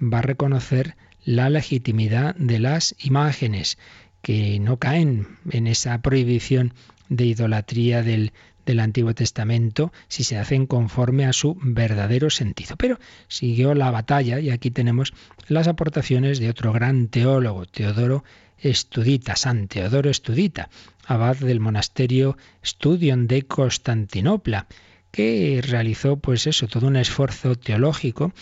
[0.00, 3.78] va a reconocer la legitimidad de las imágenes,
[4.22, 6.74] que no caen en esa prohibición
[7.08, 8.32] de idolatría del,
[8.66, 12.76] del Antiguo Testamento si se hacen conforme a su verdadero sentido.
[12.76, 15.14] Pero siguió la batalla y aquí tenemos
[15.48, 18.24] las aportaciones de otro gran teólogo, Teodoro
[18.58, 20.70] Estudita, San Teodoro Estudita,
[21.06, 24.66] abad del monasterio Studion de Constantinopla,
[25.10, 28.32] que realizó pues eso, todo un esfuerzo teológico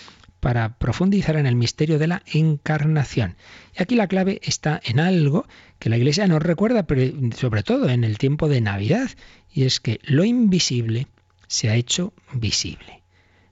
[0.42, 3.36] para profundizar en el misterio de la encarnación.
[3.78, 5.46] Y aquí la clave está en algo
[5.78, 9.08] que la Iglesia nos recuerda, pero sobre todo en el tiempo de Navidad,
[9.54, 11.06] y es que lo invisible
[11.46, 13.04] se ha hecho visible.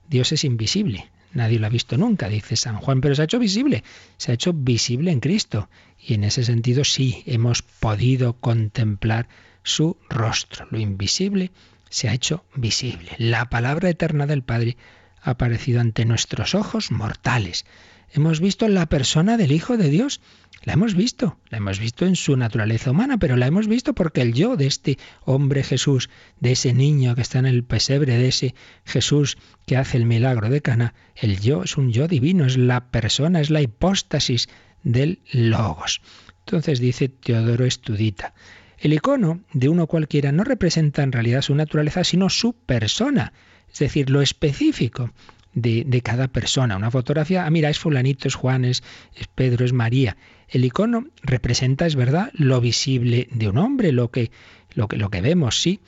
[0.09, 3.38] Dios es invisible, nadie lo ha visto nunca, dice San Juan, pero se ha hecho
[3.38, 3.85] visible,
[4.16, 5.70] se ha hecho visible en Cristo.
[5.96, 9.29] Y en ese sentido sí hemos podido contemplar
[9.62, 10.66] su rostro.
[10.72, 11.53] Lo invisible
[11.88, 13.12] se ha hecho visible.
[13.18, 14.76] La palabra eterna del Padre
[15.22, 17.64] aparecido ante nuestros ojos mortales.
[18.12, 20.20] Hemos visto la persona del Hijo de Dios.
[20.64, 24.20] La hemos visto, la hemos visto en su naturaleza humana, pero la hemos visto porque
[24.20, 28.28] el yo de este hombre Jesús, de ese niño que está en el pesebre, de
[28.28, 28.54] ese
[28.85, 32.90] Jesús que hace el milagro de Cana, el yo es un yo divino, es la
[32.90, 34.48] persona, es la hipóstasis
[34.83, 36.02] del Logos.
[36.40, 38.35] Entonces dice Teodoro Estudita,
[38.78, 43.33] el icono de uno cualquiera no representa en realidad su naturaleza, sino su persona,
[43.72, 45.11] es decir, lo específico
[45.54, 46.76] de, cada persona.
[46.76, 48.83] Una fotografía, ah, mira, es fulanito, es Juan, es,
[49.35, 50.16] Pedro, es María.
[50.48, 54.30] El icono representa, es verdad, lo visible de un hombre, lo que,
[54.74, 55.80] lo que, lo que vemos, sí,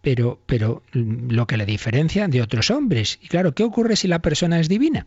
[0.00, 3.18] pero, pero lo que le diferencia de otros hombres.
[3.22, 5.06] Y claro, ¿qué ocurre si la persona es divina?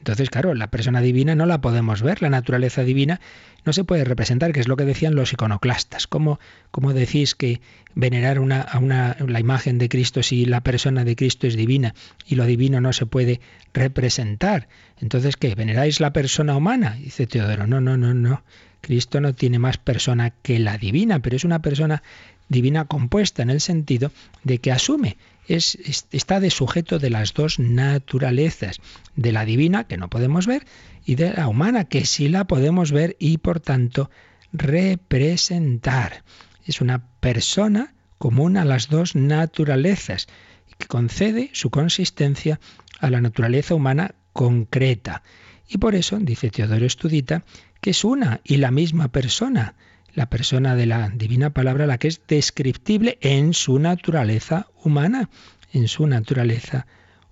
[0.00, 3.20] Entonces, claro, la persona divina no la podemos ver, la naturaleza divina
[3.66, 6.06] no se puede representar, que es lo que decían los iconoclastas.
[6.06, 7.60] ¿Cómo, cómo decís que
[7.94, 11.94] venerar una, a una, la imagen de Cristo si la persona de Cristo es divina
[12.26, 13.42] y lo divino no se puede
[13.74, 14.68] representar?
[15.02, 15.54] Entonces, ¿qué?
[15.54, 16.96] ¿Veneráis la persona humana?
[16.98, 18.42] Dice Teodoro, no, no, no, no.
[18.80, 22.02] Cristo no tiene más persona que la divina, pero es una persona
[22.48, 24.12] divina compuesta en el sentido
[24.44, 25.78] de que asume es,
[26.12, 28.80] está de sujeto de las dos naturalezas,
[29.16, 30.66] de la divina, que no podemos ver,
[31.04, 34.10] y de la humana, que sí la podemos ver y por tanto
[34.52, 36.24] representar.
[36.64, 40.28] Es una persona común a las dos naturalezas
[40.70, 42.60] y que concede su consistencia
[42.98, 45.22] a la naturaleza humana concreta.
[45.68, 47.44] Y por eso, dice Teodoro Estudita,
[47.80, 49.74] que es una y la misma persona,
[50.14, 55.30] la persona de la divina palabra, la que es descriptible en su naturaleza humana,
[55.72, 56.86] en su naturaleza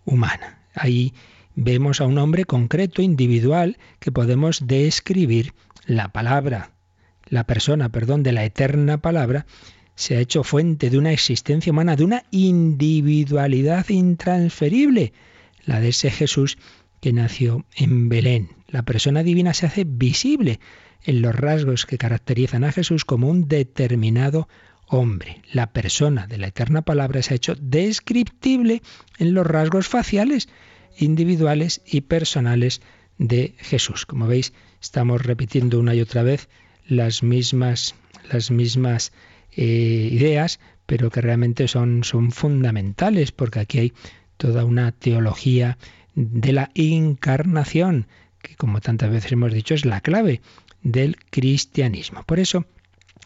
[0.05, 0.61] humana.
[0.75, 1.15] Ahí
[1.55, 5.55] vemos a un hombre concreto, individual, que podemos describir.
[5.87, 6.73] La palabra,
[7.27, 9.47] la persona, perdón, de la eterna palabra,
[9.95, 15.13] se ha hecho fuente de una existencia humana, de una individualidad intransferible,
[15.65, 16.59] la de ese Jesús
[17.01, 18.51] que nació en Belén.
[18.69, 20.61] La persona divina se hace visible
[21.05, 24.49] en los rasgos que caracterizan a Jesús como un determinado
[24.87, 25.43] hombre.
[25.53, 28.83] La persona de la eterna palabra se ha hecho descriptible
[29.19, 30.49] en los rasgos faciales,
[30.97, 32.81] individuales y personales
[33.19, 34.07] de Jesús.
[34.07, 36.49] Como veis, estamos repitiendo una y otra vez
[36.87, 37.95] las mismas,
[38.33, 39.13] las mismas
[39.53, 43.93] eh, ideas, pero que realmente son, son fundamentales, porque aquí hay
[44.37, 45.77] toda una teología
[46.15, 48.07] de la encarnación,
[48.41, 50.41] que como tantas veces hemos dicho es la clave
[50.83, 52.23] del cristianismo.
[52.25, 52.65] Por eso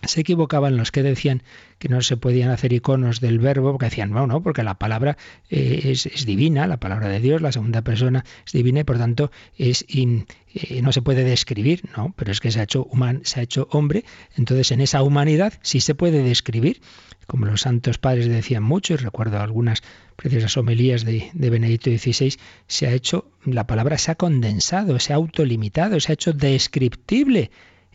[0.05, 1.43] se equivocaban los que decían
[1.79, 5.17] que no se podían hacer iconos del verbo, porque decían, no, no, porque la palabra
[5.51, 9.31] eh, es, divina, la palabra de Dios, la segunda persona es divina y por tanto
[9.57, 13.41] es eh, no se puede describir, no, pero es que se ha hecho human, se
[13.41, 14.05] ha hecho hombre,
[14.37, 16.81] entonces en esa humanidad sí se puede describir,
[17.27, 19.83] como los santos padres decían mucho, y recuerdo algunas
[20.17, 22.37] preciosas homilías de, de Benedicto XVI,
[22.67, 27.51] se ha hecho, la palabra se ha condensado, se ha autolimitado, se ha hecho descriptible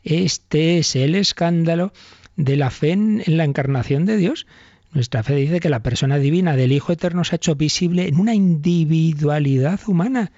[0.08, 1.91] este es el escándalo
[2.38, 4.47] de la fe en, la encarnación de Dios.
[4.93, 8.18] Nuestra fe dice que la persona divina del Hijo Eterno se ha hecho visible en
[8.18, 10.32] una individualidad humana,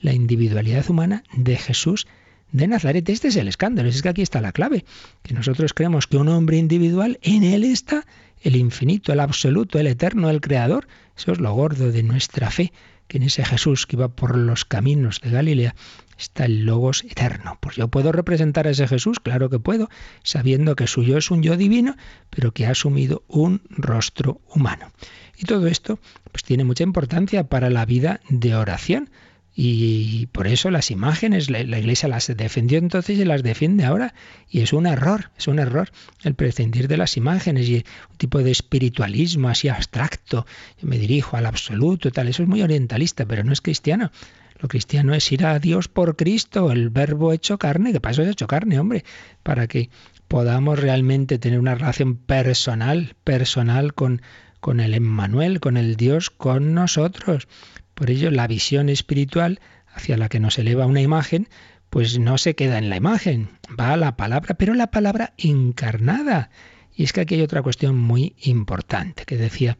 [0.00, 2.06] la individualidad humana de Jesús
[2.50, 3.06] de Nazaret.
[3.10, 4.86] Este es el escándalo, es que aquí está la clave,
[5.22, 8.06] que nosotros creemos que un hombre individual, en él está
[8.40, 10.88] el infinito, el absoluto, el eterno, el creador.
[11.14, 12.72] Eso es lo gordo de nuestra fe,
[13.06, 15.74] que en ese Jesús que iba por los caminos de Galilea
[16.20, 17.58] está el Logos eterno.
[17.60, 19.88] Pues yo puedo representar a ese Jesús, claro que puedo,
[20.22, 21.96] sabiendo que su yo es un yo divino,
[22.28, 24.92] pero que ha asumido un rostro humano.
[25.36, 25.98] Y todo esto
[26.30, 29.10] pues tiene mucha importancia para la vida de oración.
[29.52, 34.14] Y por eso las imágenes, la, Iglesia las defendió entonces y las defiende ahora.
[34.48, 35.90] Y es un error, es un error
[36.22, 40.46] el prescindir de las imágenes y un tipo de espiritualismo así abstracto.
[40.82, 42.28] Me dirijo al absoluto, tal.
[42.28, 44.12] Eso es muy orientalista, pero no es cristiano.
[44.60, 48.22] Lo cristiano es ir a Dios por Cristo, el verbo hecho carne, que para eso
[48.22, 49.04] es hecho carne, hombre,
[49.42, 49.88] para que
[50.28, 54.20] podamos realmente tener una relación personal, personal con,
[54.60, 57.48] con el Emmanuel, con el Dios, con nosotros.
[57.94, 59.60] Por ello, la visión espiritual
[59.94, 61.48] hacia la que nos eleva una imagen,
[61.88, 63.48] pues no se queda en la imagen,
[63.78, 66.50] va a la palabra, pero la palabra encarnada.
[66.94, 69.78] Y es que aquí hay otra cuestión muy importante que decía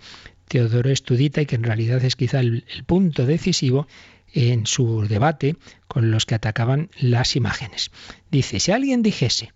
[0.49, 3.87] Teodoro Estudita y que en realidad es quizá el punto decisivo,
[4.33, 5.57] en su debate
[5.89, 7.91] con los que atacaban las imágenes.
[8.31, 9.53] Dice, si alguien dijese,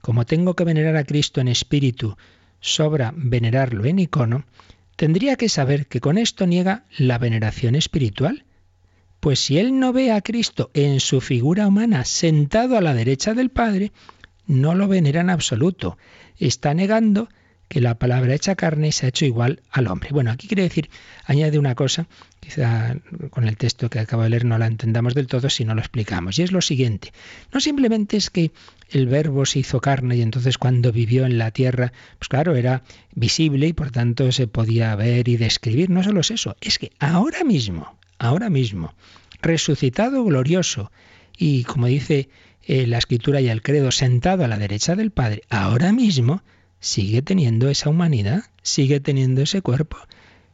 [0.00, 2.16] como tengo que venerar a Cristo en espíritu,
[2.60, 4.44] sobra venerarlo en icono,
[4.96, 8.44] tendría que saber que con esto niega la veneración espiritual.
[9.20, 13.34] Pues si él no ve a Cristo en su figura humana sentado a la derecha
[13.34, 13.92] del Padre,
[14.46, 15.98] no lo venera en absoluto.
[16.38, 17.28] Está negando
[17.68, 20.08] que la palabra hecha carne se ha hecho igual al hombre.
[20.10, 20.88] Bueno, aquí quiere decir,
[21.24, 22.06] añade una cosa,
[22.40, 22.96] quizá
[23.30, 25.80] con el texto que acabo de leer no la entendamos del todo si no lo
[25.80, 27.12] explicamos, y es lo siguiente,
[27.52, 28.52] no simplemente es que
[28.90, 32.82] el verbo se hizo carne y entonces cuando vivió en la tierra, pues claro, era
[33.14, 36.92] visible y por tanto se podía ver y describir, no solo es eso, es que
[36.98, 38.94] ahora mismo, ahora mismo,
[39.42, 40.90] resucitado glorioso,
[41.36, 42.30] y como dice
[42.64, 46.42] eh, la escritura y el credo, sentado a la derecha del Padre, ahora mismo
[46.80, 49.98] sigue teniendo esa humanidad, sigue teniendo ese cuerpo.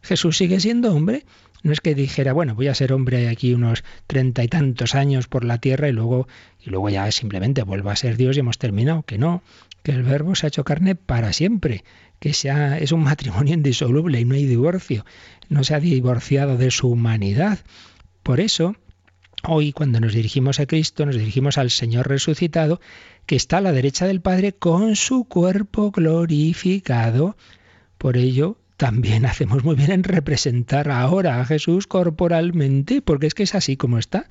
[0.03, 1.25] Jesús sigue siendo hombre.
[1.63, 5.29] No es que dijera, bueno, voy a ser hombre aquí unos treinta y tantos años
[5.29, 6.29] por la tierra y luego,
[6.61, 9.03] y luego ya simplemente vuelva a ser Dios y hemos terminado.
[9.03, 9.43] Que no,
[9.83, 11.85] que el verbo se ha hecho carne para siempre,
[12.19, 15.07] que sea, es un matrimonio indisoluble y no hay divorcio.
[15.49, 17.61] No se ha divorciado de su humanidad.
[18.23, 18.77] Por eso,
[19.47, 22.81] Hoy, cuando nos dirigimos a Cristo, nos dirigimos al Señor resucitado,
[23.27, 27.37] que está a la derecha del Padre con su cuerpo glorificado.
[27.99, 33.43] Por ello, también hacemos muy bien en representar ahora a Jesús corporalmente, porque es que
[33.43, 34.29] es así como está.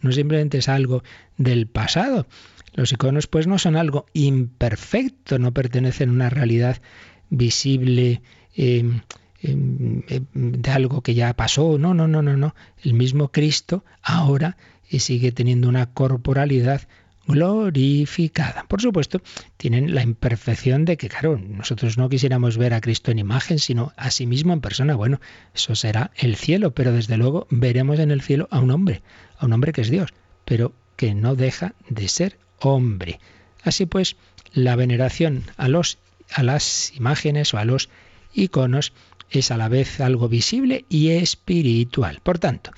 [0.00, 1.04] No simplemente es algo
[1.36, 2.26] del pasado.
[2.74, 6.82] Los iconos pues no son algo imperfecto, no pertenecen a una realidad
[7.30, 8.22] visible.
[8.56, 8.84] Eh,
[9.42, 11.78] de algo que ya pasó.
[11.78, 12.54] No, no, no, no, no.
[12.82, 14.56] El mismo Cristo ahora
[14.98, 16.82] sigue teniendo una corporalidad
[17.26, 18.64] glorificada.
[18.68, 19.20] Por supuesto,
[19.58, 23.92] tienen la imperfección de que, claro, nosotros no quisiéramos ver a Cristo en imagen, sino
[23.96, 24.96] a sí mismo en persona.
[24.96, 25.20] Bueno,
[25.54, 29.02] eso será el cielo, pero desde luego veremos en el cielo a un hombre,
[29.38, 30.14] a un hombre que es Dios,
[30.46, 33.20] pero que no deja de ser hombre.
[33.62, 34.16] Así pues,
[34.54, 35.98] la veneración a los
[36.30, 37.88] a las imágenes o a los
[38.34, 38.92] iconos
[39.30, 42.20] es a la vez algo visible y espiritual.
[42.22, 42.72] Por tanto,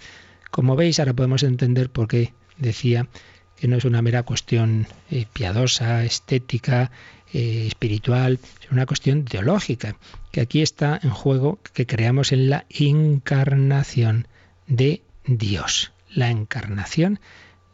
[0.50, 3.08] como veis, ahora podemos entender por qué decía
[3.56, 6.90] que no es una mera cuestión eh, piadosa, estética,
[7.32, 9.96] eh, espiritual, es una cuestión teológica,
[10.32, 14.26] que aquí está en juego que creamos en la encarnación
[14.66, 15.92] de Dios.
[16.08, 17.20] La encarnación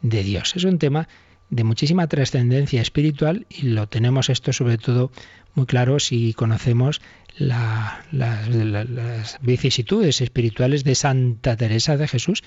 [0.01, 0.55] de Dios.
[0.55, 1.07] Es un tema
[1.49, 5.11] de muchísima trascendencia espiritual y lo tenemos esto sobre todo
[5.55, 7.01] muy claro si conocemos
[7.37, 12.43] las vicisitudes espirituales de Santa Teresa de Jesús,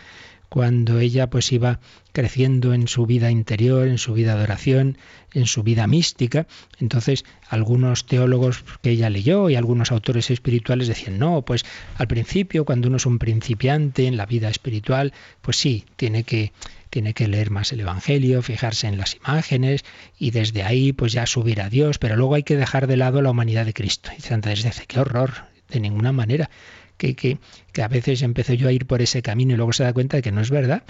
[0.48, 1.78] cuando ella pues iba
[2.12, 4.98] creciendo en su vida interior, en su vida de oración,
[5.32, 6.48] en su vida mística.
[6.80, 11.64] Entonces, algunos teólogos que ella leyó y algunos autores espirituales decían, no, pues
[11.96, 16.52] al principio, cuando uno es un principiante en la vida espiritual, pues sí, tiene que
[16.90, 19.84] tiene que leer más el Evangelio, fijarse en las imágenes
[20.18, 23.22] y desde ahí pues ya subir a Dios, pero luego hay que dejar de lado
[23.22, 24.10] la humanidad de Cristo.
[24.16, 26.50] Y Santa dice, qué horror, de ninguna manera.
[26.96, 27.38] Que, que,
[27.72, 30.18] que a veces empecé yo a ir por ese camino y luego se da cuenta
[30.18, 30.82] de que no es verdad,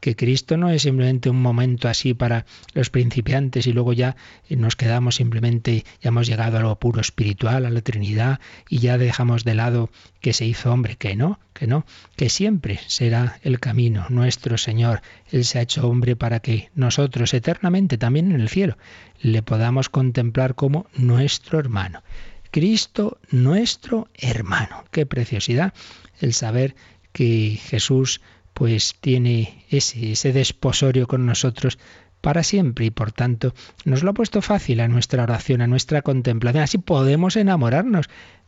[0.00, 4.16] que Cristo no es simplemente un momento así para los principiantes y luego ya
[4.48, 8.98] nos quedamos simplemente, ya hemos llegado a lo puro espiritual, a la Trinidad y ya
[8.98, 9.90] dejamos de lado
[10.20, 11.84] que se hizo hombre, que no, que no,
[12.16, 15.02] que siempre será el camino, nuestro Señor.
[15.30, 18.76] Él se ha hecho hombre para que nosotros eternamente, también en el cielo,
[19.20, 22.02] le podamos contemplar como nuestro hermano.
[22.50, 24.84] Cristo nuestro hermano.
[24.90, 25.74] Qué preciosidad
[26.20, 26.74] el saber
[27.12, 28.20] que Jesús
[28.58, 31.78] pues tiene ese, desposorio con nosotros
[32.20, 33.54] para siempre y por tanto
[33.84, 36.64] nos lo ha puesto fácil a nuestra oración, a nuestra contemplación.
[36.64, 38.06] Así podemos enamorarnos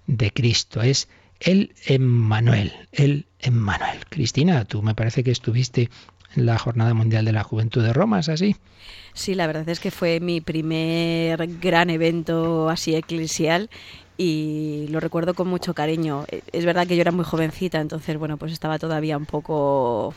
[0.08, 0.82] de Cristo.
[0.82, 1.08] Es
[1.38, 4.00] el Emmanuel, el Emmanuel.
[4.08, 5.90] Cristina, tú me parece que estuviste
[6.34, 8.56] en la Jornada Mundial de la Juventud de Roma, ¿es así?
[9.14, 13.70] Sí, la verdad es que fue mi primer gran evento así eclesial
[14.22, 16.26] y lo recuerdo con mucho cariño.
[16.30, 20.14] E, es verdad que yo era muy jovencita, entonces, bueno, pues estaba todavía un poco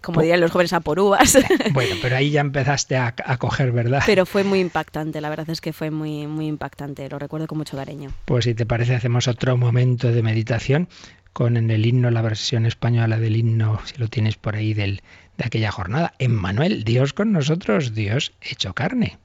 [0.00, 1.38] como dirían los jóvenes a por uvas.
[1.72, 4.02] Bueno, pero ahí ya empezaste a, a, coger, ¿verdad?
[4.06, 7.58] Pero fue muy impactante, la verdad es que fue muy, muy impactante, lo recuerdo con
[7.58, 8.10] mucho cariño.
[8.26, 10.88] Pues si te parece, hacemos otro momento de meditación
[11.32, 15.02] con en el himno, la versión española del himno, si lo tienes por ahí, del,
[15.36, 16.14] de aquella jornada.
[16.18, 19.18] Emmanuel, Dios con nosotros, Dios hecho carne.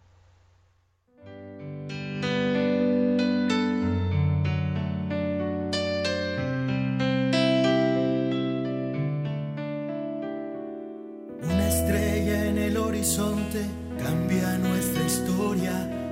[14.04, 15.72] Cambia nuestra historia,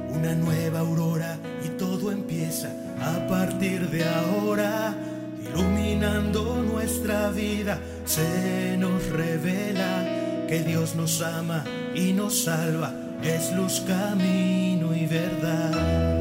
[0.10, 2.70] una nueva aurora y todo empieza
[3.02, 4.96] a partir de ahora,
[5.44, 13.82] iluminando nuestra vida, se nos revela que Dios nos ama y nos salva, es luz,
[13.86, 16.15] camino y verdad.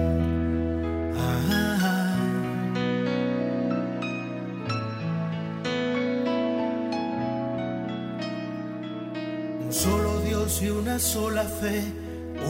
[10.64, 11.82] Y una sola fe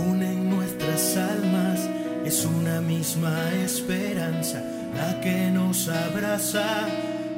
[0.07, 1.81] unen nuestras almas
[2.25, 4.63] es una misma esperanza
[4.95, 6.87] la que nos abraza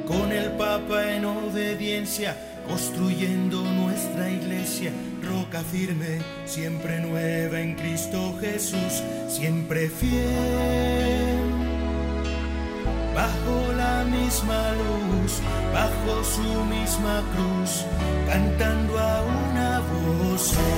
[0.07, 4.91] con el Papa en obediencia, construyendo nuestra iglesia,
[5.23, 11.41] roca firme, siempre nueva en Cristo Jesús, siempre fiel.
[13.15, 15.41] Bajo la misma luz,
[15.73, 17.83] bajo su misma cruz,
[18.27, 19.76] cantando a una
[20.37, 20.77] voz.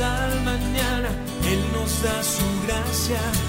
[0.00, 1.08] al mañana,
[1.44, 3.47] Él nos da su gracia.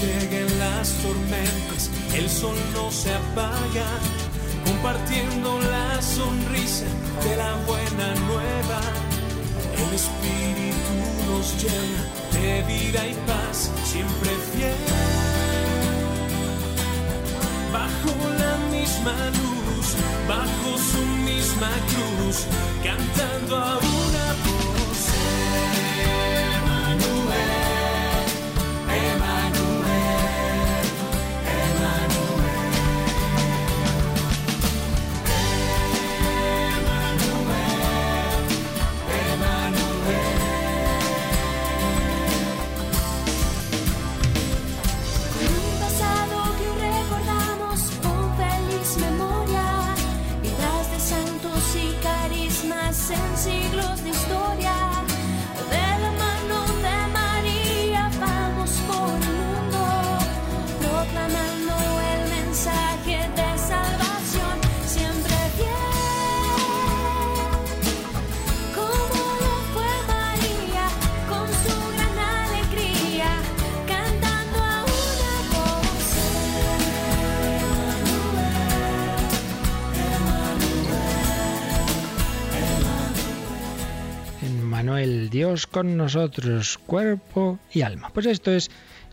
[0.00, 3.86] Lleguen las tormentas, el sol no se apaga,
[4.64, 6.86] compartiendo la sonrisa
[7.22, 8.80] de la buena nueva.
[9.78, 10.94] El Espíritu
[11.30, 14.74] nos llena de vida y paz, siempre fiel.
[17.72, 19.86] Bajo la misma luz,
[20.28, 22.46] bajo su misma cruz,
[22.82, 24.53] cantando a una voz.
[85.70, 88.10] Con nosotros, cuerpo y alma.
[88.12, 88.70] Pues esto es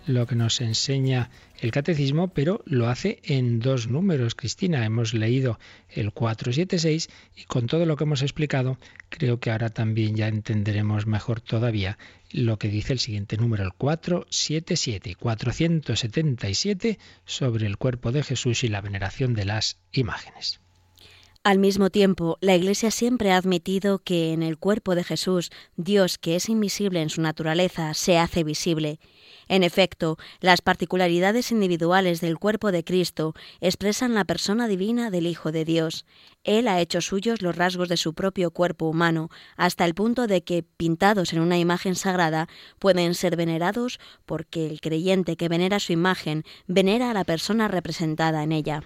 [0.08, 1.30] lo que nos enseña
[1.60, 4.84] el catecismo, pero lo hace en dos números, Cristina.
[4.84, 8.80] Hemos leído el 476 y con todo lo que hemos explicado,
[9.10, 12.00] creo que ahora también ya entenderemos mejor todavía
[12.32, 18.68] lo que dice el siguiente número, el 477, 477 sobre el cuerpo de Jesús y
[18.68, 20.60] la veneración de las imágenes.
[21.44, 26.20] Al mismo tiempo, la Iglesia siempre ha admitido que en el cuerpo de Jesús, Dios,
[26.20, 29.00] que es invisible en su naturaleza, se hace visible.
[29.48, 35.52] En efecto, las particularidades individuales del cuerpo de Cristo expresan la persona divina del Hijo
[35.52, 36.06] de Dios.
[36.44, 40.44] Él ha hecho suyos los rasgos de su propio cuerpo humano, hasta el punto de
[40.44, 45.92] que, pintados en una imagen sagrada, pueden ser venerados porque el creyente que venera su
[45.92, 48.84] imagen venera a la persona representada en ella.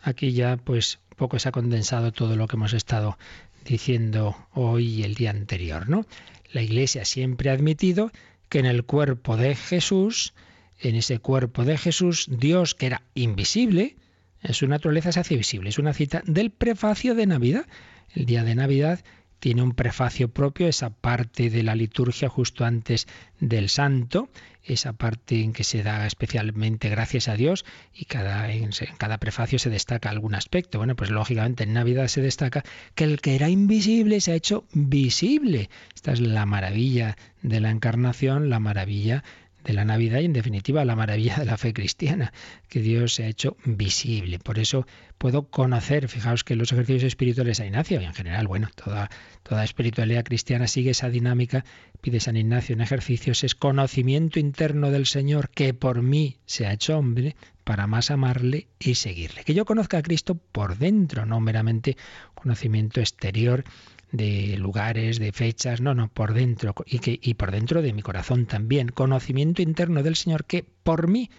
[0.00, 3.18] Aquí ya, pues, poco se ha condensado todo lo que hemos estado
[3.66, 6.06] diciendo hoy y el día anterior, ¿no?
[6.52, 8.10] La Iglesia siempre ha admitido
[8.48, 10.32] que en el cuerpo de Jesús,
[10.80, 13.96] en ese cuerpo de Jesús, Dios que era invisible,
[14.42, 15.68] en su naturaleza se hace visible.
[15.68, 17.66] Es una cita del prefacio de Navidad.
[18.14, 19.00] El día de Navidad
[19.38, 23.06] tiene un prefacio propio, esa parte de la liturgia justo antes
[23.40, 24.28] del santo,
[24.64, 27.64] esa parte en que se da especialmente gracias a Dios
[27.94, 30.78] y cada, en, cada prefacio se destaca algún aspecto.
[30.78, 32.64] Bueno, pues lógicamente en Navidad se destaca
[32.94, 35.70] que el que era invisible se ha hecho visible.
[35.94, 39.24] Esta es la maravilla de la encarnación, la maravilla
[39.68, 42.32] de la Navidad y en definitiva la maravilla de la fe cristiana,
[42.68, 44.38] que Dios se ha hecho visible.
[44.38, 44.86] Por eso
[45.18, 49.10] puedo conocer, fijaos que los ejercicios espirituales a Ignacio y en general, bueno, toda,
[49.42, 51.66] toda espiritualidad cristiana sigue esa dinámica,
[52.00, 56.72] pide San Ignacio en ejercicios, es conocimiento interno del Señor que por mí se ha
[56.72, 59.44] hecho hombre para más amarle y seguirle.
[59.44, 61.98] Que yo conozca a Cristo por dentro, no meramente
[62.34, 63.64] conocimiento exterior
[64.12, 68.02] de lugares, de fechas, no, no, por dentro y que y por dentro de mi
[68.02, 71.30] corazón también, conocimiento interno del Señor que por mí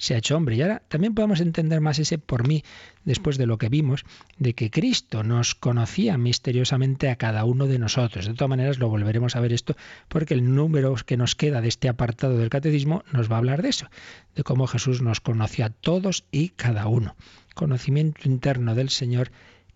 [0.00, 0.56] se ha hecho hombre.
[0.56, 2.64] Y ahora también podemos entender más ese por mí
[3.04, 4.04] después de lo que vimos,
[4.38, 8.26] de que Cristo nos conocía misteriosamente a cada uno de nosotros.
[8.26, 9.76] De todas maneras, lo volveremos a ver esto
[10.08, 13.60] porque el número que nos queda de este apartado del catecismo nos va a hablar
[13.60, 13.90] de eso,
[14.34, 17.14] de cómo Jesús nos conoció a todos y cada uno.
[17.54, 19.30] Conocimiento interno del Señor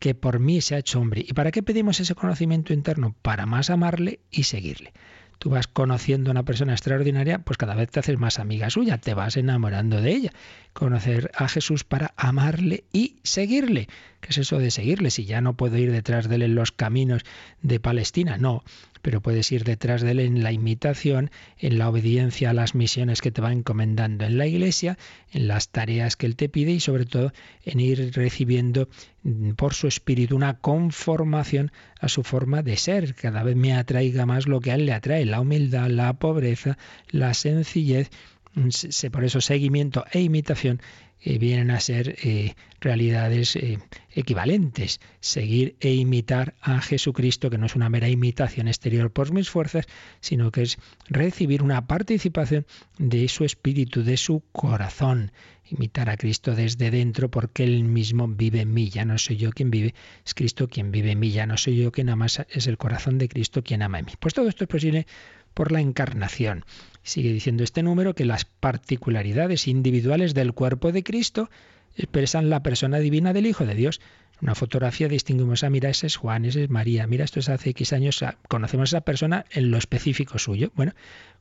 [0.04, 1.24] que por mí se ha hecho hombre.
[1.26, 3.16] ¿Y para qué pedimos ese conocimiento interno?
[3.22, 4.92] Para más amarle y seguirle.
[5.38, 8.98] tú vas conociendo a una persona extraordinaria, pues cada vez te haces más amiga suya,
[8.98, 10.32] te vas enamorando de ella.
[10.74, 13.88] Conocer a Jesús para amarle y seguirle.
[14.20, 15.08] ¿Qué es eso de seguirle?
[15.08, 17.22] Si ya no puedo ir detrás de él en los caminos
[17.62, 18.62] de Palestina, no
[19.04, 23.20] pero puedes ir detrás de él en la imitación, en la obediencia a las misiones
[23.20, 24.96] que te va encomendando en la iglesia,
[25.30, 27.30] en las tareas que él te pide y sobre todo
[27.66, 28.88] en ir recibiendo
[29.22, 33.14] mm, por su espíritu una conformación a su forma de ser.
[33.14, 36.78] Cada vez me atraiga más lo que a él le atrae, la humildad, la pobreza,
[37.10, 38.08] la sencillez.
[38.54, 38.68] Mm,
[39.12, 40.80] por eso seguimiento e imitación
[41.24, 43.78] vienen a ser eh, realidades eh,
[44.12, 45.00] equivalentes.
[45.20, 49.86] Seguir e imitar a Jesucristo, que no es una mera imitación exterior por mis fuerzas,
[50.20, 52.66] sino que es recibir una participación
[52.98, 55.32] de su espíritu, de su corazón.
[55.70, 58.90] Imitar a Cristo desde dentro porque Él mismo vive en mí.
[58.90, 59.94] Ya no soy yo quien vive,
[60.24, 61.30] es Cristo quien vive en mí.
[61.30, 64.12] Ya no soy yo quien ama, es el corazón de Cristo quien ama en mí.
[64.20, 65.06] Pues todo esto es posible
[65.54, 66.64] por la encarnación.
[67.04, 71.50] Sigue diciendo este número que las particularidades individuales del cuerpo de Cristo
[71.96, 74.00] expresan la persona divina del Hijo de Dios.
[74.40, 77.50] En una fotografía distinguimos a, mira, ese es Juan, ese es María, mira, esto es
[77.50, 80.72] hace X años, conocemos a esa persona en lo específico suyo.
[80.74, 80.94] Bueno,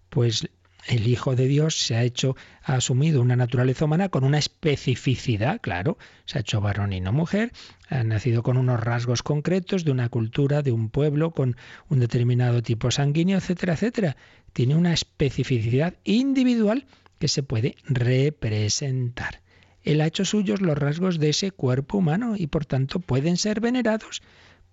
[0.10, 0.50] pues
[0.88, 5.62] el Hijo de Dios se ha hecho, ha asumido una naturaleza humana con una especificidad,
[5.62, 7.52] claro, se ha hecho varón y no mujer,
[7.90, 11.56] ha nacido con unos rasgos concretos de una cultura, de un pueblo, con
[11.90, 14.18] un determinado tipo sanguíneo, etcétera, etcétera.
[14.52, 16.86] Tiene una especificidad individual
[17.20, 19.42] que se puede representar.
[19.84, 23.60] Él ha hecho suyos los rasgos de ese cuerpo humano y por tanto pueden ser
[23.60, 24.22] venerados,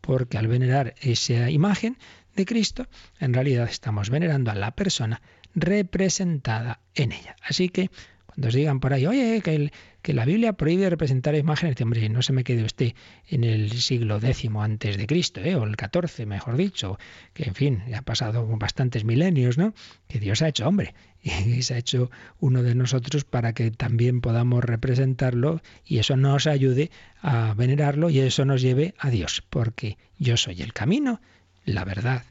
[0.01, 1.99] porque al venerar esa imagen
[2.37, 2.87] de Cristo,
[3.19, 5.21] en realidad estamos venerando a la persona
[5.55, 7.37] representada en ella.
[7.43, 7.91] Así que
[8.31, 9.73] cuando os digan por ahí, oye, que,
[10.03, 12.93] que la Biblia prohíbe representar imágenes, hombre, no se me quede usted
[13.29, 15.57] en el siglo X antes de Cristo, ¿eh?
[15.57, 16.97] o el XIV, mejor dicho,
[17.35, 19.75] que en fin, ya ha pasado bastantes milenios, ¿no?
[20.09, 24.21] Que Dios ha hecho hombre y se ha hecho uno de nosotros para que también
[24.21, 26.91] podamos representarlo y eso nos ayude
[27.21, 31.21] a venerarlo y eso nos lleve a Dios, porque yo soy el camino,
[31.65, 32.25] la verdad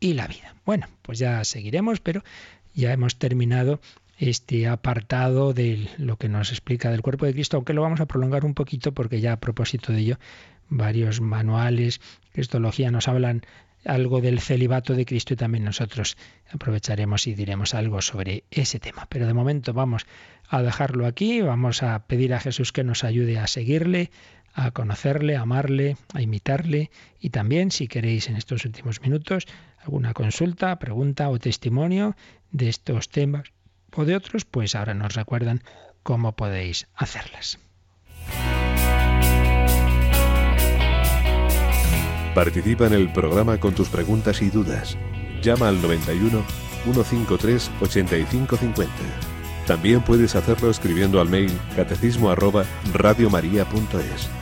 [0.00, 0.56] y la vida.
[0.64, 2.24] Bueno, pues ya seguiremos, pero
[2.74, 3.80] ya hemos terminado
[4.18, 8.06] este apartado de lo que nos explica del cuerpo de Cristo, aunque lo vamos a
[8.06, 10.18] prolongar un poquito porque ya a propósito de ello
[10.68, 12.00] varios manuales,
[12.32, 13.42] cristología nos hablan
[13.84, 16.16] algo del celibato de Cristo y también nosotros
[16.52, 19.06] aprovecharemos y diremos algo sobre ese tema.
[19.08, 20.06] Pero de momento vamos
[20.48, 24.10] a dejarlo aquí, vamos a pedir a Jesús que nos ayude a seguirle,
[24.54, 26.90] a conocerle, a amarle, a imitarle
[27.20, 29.46] y también, si queréis en estos últimos minutos,
[29.78, 32.16] alguna consulta, pregunta o testimonio
[32.50, 33.52] de estos temas
[33.94, 35.62] o de otros, pues ahora nos recuerdan
[36.02, 37.58] cómo podéis hacerlas.
[42.34, 44.96] Participa en el programa con tus preguntas y dudas.
[45.42, 46.42] Llama al 91
[46.84, 48.92] 153 8550.
[49.66, 54.41] También puedes hacerlo escribiendo al mail catecismo radiomaria.es.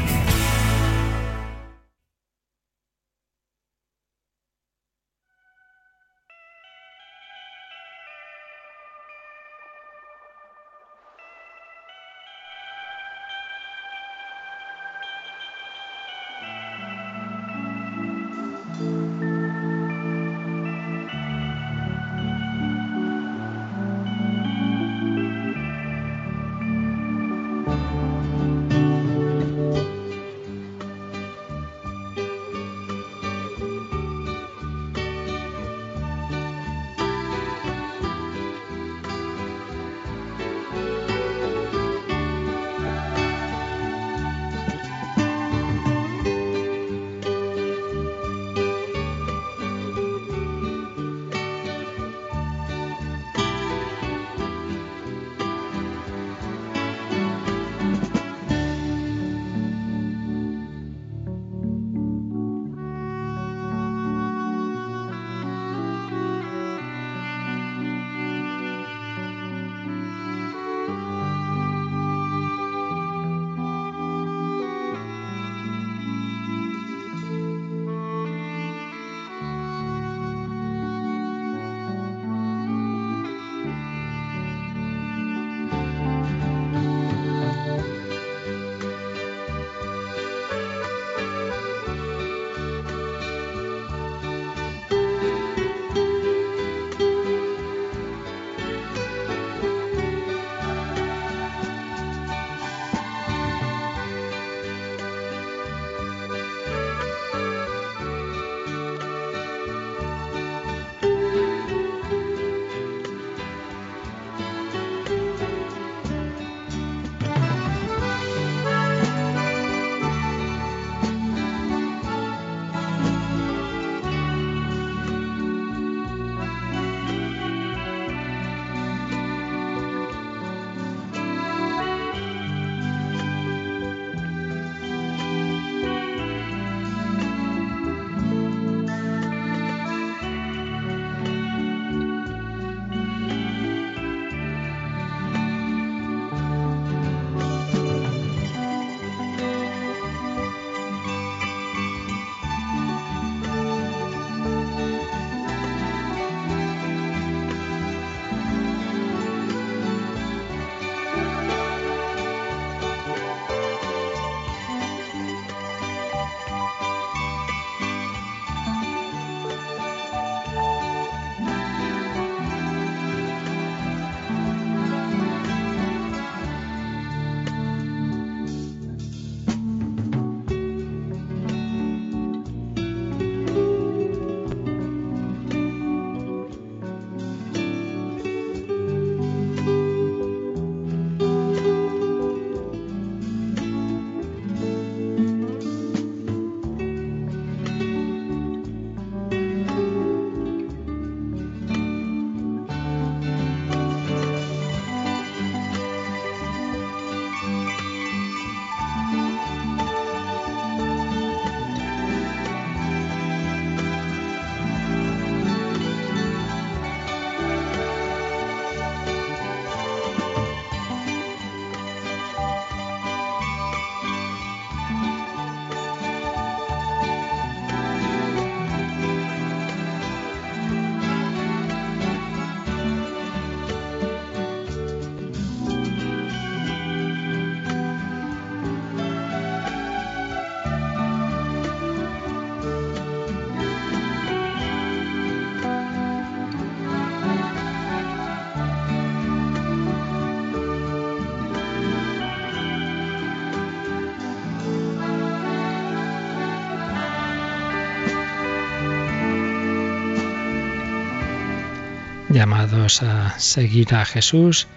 [262.41, 264.67] llamados a seguir a Jesús,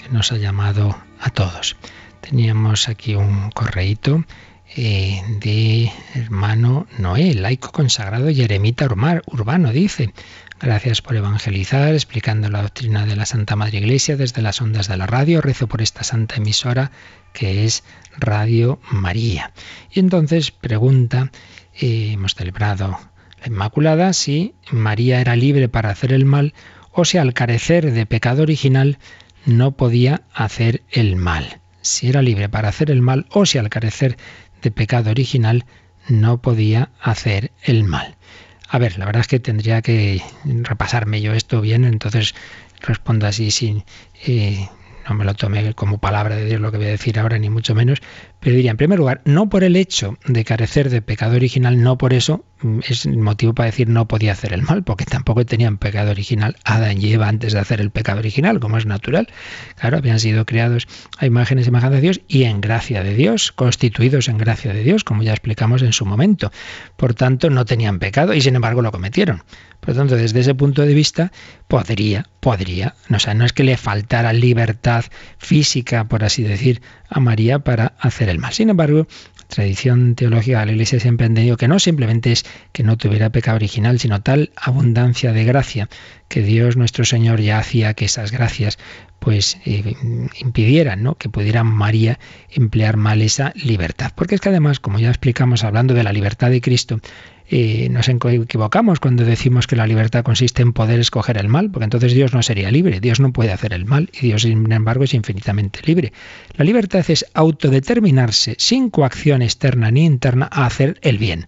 [0.00, 1.76] que nos ha llamado a todos.
[2.20, 4.24] Teníamos aquí un correíto
[4.76, 10.12] eh, de hermano Noé, laico consagrado y eremita urbano, dice.
[10.60, 14.96] Gracias por evangelizar, explicando la doctrina de la Santa Madre Iglesia desde las ondas de
[14.96, 15.40] la radio.
[15.40, 16.92] Rezo por esta santa emisora
[17.32, 17.82] que es
[18.16, 19.50] Radio María.
[19.90, 21.32] Y entonces pregunta,
[21.74, 22.96] eh, hemos celebrado
[23.40, 26.54] la Inmaculada, si María era libre para hacer el mal
[26.98, 28.98] o si al carecer de pecado original
[29.46, 31.60] no podía hacer el mal.
[31.80, 34.16] Si era libre para hacer el mal o si al carecer
[34.62, 35.64] de pecado original
[36.08, 38.16] no podía hacer el mal.
[38.68, 42.34] A ver, la verdad es que tendría que repasarme yo esto bien, entonces
[42.80, 43.84] respondo así sin,
[44.26, 44.68] eh,
[45.08, 47.48] no me lo tome como palabra de Dios lo que voy a decir ahora, ni
[47.48, 48.02] mucho menos,
[48.40, 51.98] pero diría, en primer lugar, no por el hecho de carecer de pecado original, no
[51.98, 55.78] por eso mm, es motivo para decir no podía hacer el mal, porque tampoco tenían
[55.78, 59.28] pecado original Adán y Eva antes de hacer el pecado original, como es natural.
[59.76, 60.86] Claro, habían sido creados
[61.18, 64.84] a imágenes y imagen de Dios y en gracia de Dios, constituidos en gracia de
[64.84, 66.52] Dios, como ya explicamos en su momento.
[66.96, 69.42] Por tanto, no tenían pecado y sin embargo lo cometieron.
[69.80, 71.32] Por tanto, desde ese punto de vista,
[71.68, 75.04] podría, podría, o sea, no es que le faltara libertad
[75.38, 78.52] física, por así decir, a María para hacer el mal.
[78.52, 79.06] Sin embargo,
[79.48, 83.30] tradición teológica de la Iglesia siempre ha entendido que no simplemente es que no tuviera
[83.30, 85.88] pecado original, sino tal abundancia de gracia
[86.28, 88.78] que Dios nuestro Señor ya hacía que esas gracias
[89.18, 89.94] pues eh,
[90.40, 91.16] impidieran ¿no?
[91.16, 92.18] que pudiera María
[92.50, 94.12] emplear mal esa libertad.
[94.14, 97.00] Porque es que además, como ya explicamos hablando de la libertad de Cristo,
[97.50, 101.84] y nos equivocamos cuando decimos que la libertad consiste en poder escoger el mal, porque
[101.84, 105.04] entonces Dios no sería libre, Dios no puede hacer el mal y Dios sin embargo
[105.04, 106.12] es infinitamente libre.
[106.56, 111.46] La libertad es autodeterminarse sin coacción externa ni interna a hacer el bien.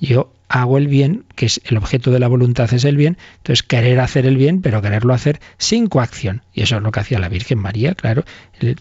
[0.00, 3.62] Yo hago el bien, que es el objeto de la voluntad es el bien, entonces
[3.62, 6.42] querer hacer el bien, pero quererlo hacer sin coacción.
[6.52, 8.24] Y eso es lo que hacía la Virgen María, claro,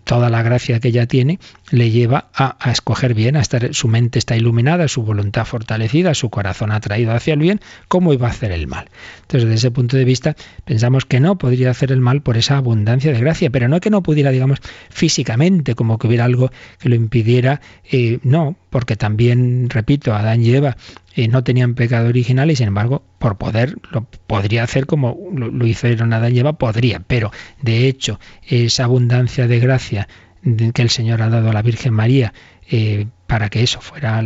[0.03, 1.39] toda la gracia que ella tiene
[1.71, 6.29] le lleva a, escoger bien, a estar, su mente está iluminada, su voluntad fortalecida, su
[6.29, 8.89] corazón atraído hacia el bien, ¿cómo iba a hacer el mal?
[9.21, 12.57] Entonces, desde ese punto de vista, pensamos que no podría hacer el mal por esa
[12.57, 16.89] abundancia de gracia, pero no que no pudiera, digamos, físicamente, como que hubiera algo que
[16.89, 20.77] lo impidiera, eh, no, porque también, repito, Adán y Eva
[21.15, 25.49] eh, no tenían pecado original y sin embargo por poder lo podría hacer como lo,
[25.49, 27.31] lo hicieron Adán y podría, pero
[27.61, 30.07] de hecho esa abundancia de gracia
[30.73, 32.33] que el Señor ha dado a la Virgen María
[32.69, 34.23] eh, para que eso fuera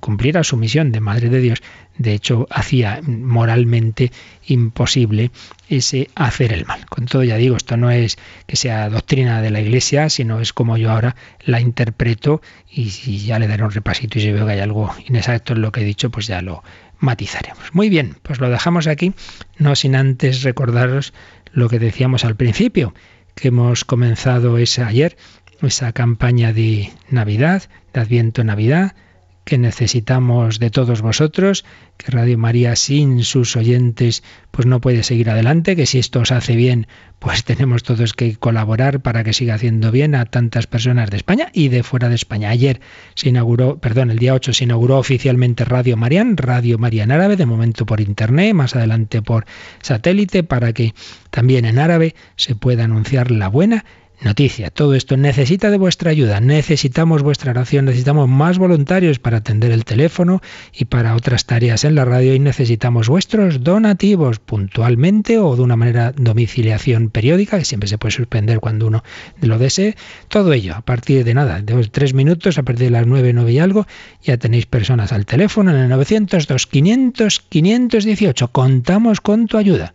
[0.00, 1.62] cumpliera su misión de Madre de Dios,
[1.98, 4.10] de hecho hacía moralmente
[4.46, 5.30] imposible
[5.68, 6.86] ese hacer el mal.
[6.86, 8.16] Con todo ya digo, esto no es
[8.46, 12.40] que sea doctrina de la Iglesia, sino es como yo ahora la interpreto
[12.70, 15.60] y si ya le daré un repasito y si veo que hay algo inexacto en
[15.60, 16.62] lo que he dicho, pues ya lo
[16.98, 17.74] matizaremos.
[17.74, 19.12] Muy bien, pues lo dejamos aquí,
[19.58, 21.12] no sin antes recordaros
[21.52, 22.94] lo que decíamos al principio,
[23.34, 25.16] que hemos comenzado ese ayer
[25.66, 28.94] esa campaña de Navidad, de Adviento Navidad,
[29.48, 31.64] que necesitamos de todos vosotros,
[31.96, 36.32] que Radio María sin sus oyentes pues no puede seguir adelante, que si esto os
[36.32, 36.86] hace bien,
[37.18, 41.48] pues tenemos todos que colaborar para que siga haciendo bien a tantas personas de España
[41.54, 42.50] y de fuera de España.
[42.50, 42.82] Ayer
[43.14, 47.36] se inauguró, perdón, el día 8 se inauguró oficialmente Radio Marian, Radio María en árabe,
[47.36, 49.46] de momento por internet, más adelante por
[49.80, 50.92] satélite, para que
[51.30, 53.86] también en árabe se pueda anunciar la buena
[54.20, 54.70] noticia.
[54.70, 59.84] Todo esto necesita de vuestra ayuda, necesitamos vuestra oración, necesitamos más voluntarios para atender el
[59.84, 60.40] teléfono
[60.72, 65.76] y para otras tareas en la radio y necesitamos vuestros donativos puntualmente o de una
[65.76, 69.04] manera domiciliación periódica, que siempre se puede suspender cuando uno
[69.40, 69.96] lo desee.
[70.28, 73.52] Todo ello a partir de nada, de tres minutos, a partir de las nueve, nueve
[73.52, 73.86] y algo,
[74.22, 78.48] ya tenéis personas al teléfono en el 902 500 518.
[78.48, 79.94] Contamos con tu ayuda.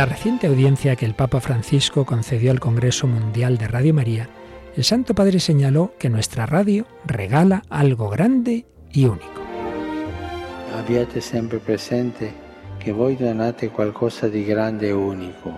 [0.00, 4.30] La reciente audiencia que el Papa Francisco concedió al Congreso Mundial de Radio María,
[4.74, 9.42] el Santo Padre señaló que nuestra radio regala algo grande y único.
[10.74, 12.32] Abbiate sempre presente
[12.82, 15.52] que voi donate qualcosa di grande e unico,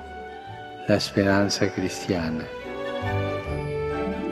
[0.89, 2.45] la esperanza cristiana.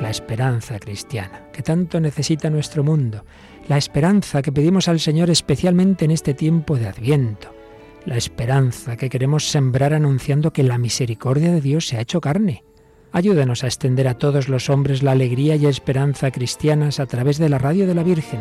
[0.00, 3.24] La esperanza cristiana, que tanto necesita nuestro mundo,
[3.68, 7.59] la esperanza que pedimos al Señor especialmente en este tiempo de Adviento,
[8.04, 12.64] la esperanza que queremos sembrar anunciando que la misericordia de Dios se ha hecho carne.
[13.12, 17.48] Ayúdanos a extender a todos los hombres la alegría y esperanza cristianas a través de
[17.48, 18.40] la radio de la Virgen.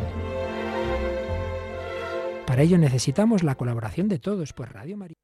[2.45, 5.15] Para ello necesitamos la colaboración de todos, pues Radio María.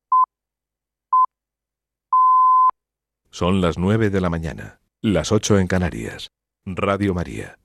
[3.30, 6.30] Son las nueve de la mañana, las ocho en Canarias.
[6.66, 7.58] Radio María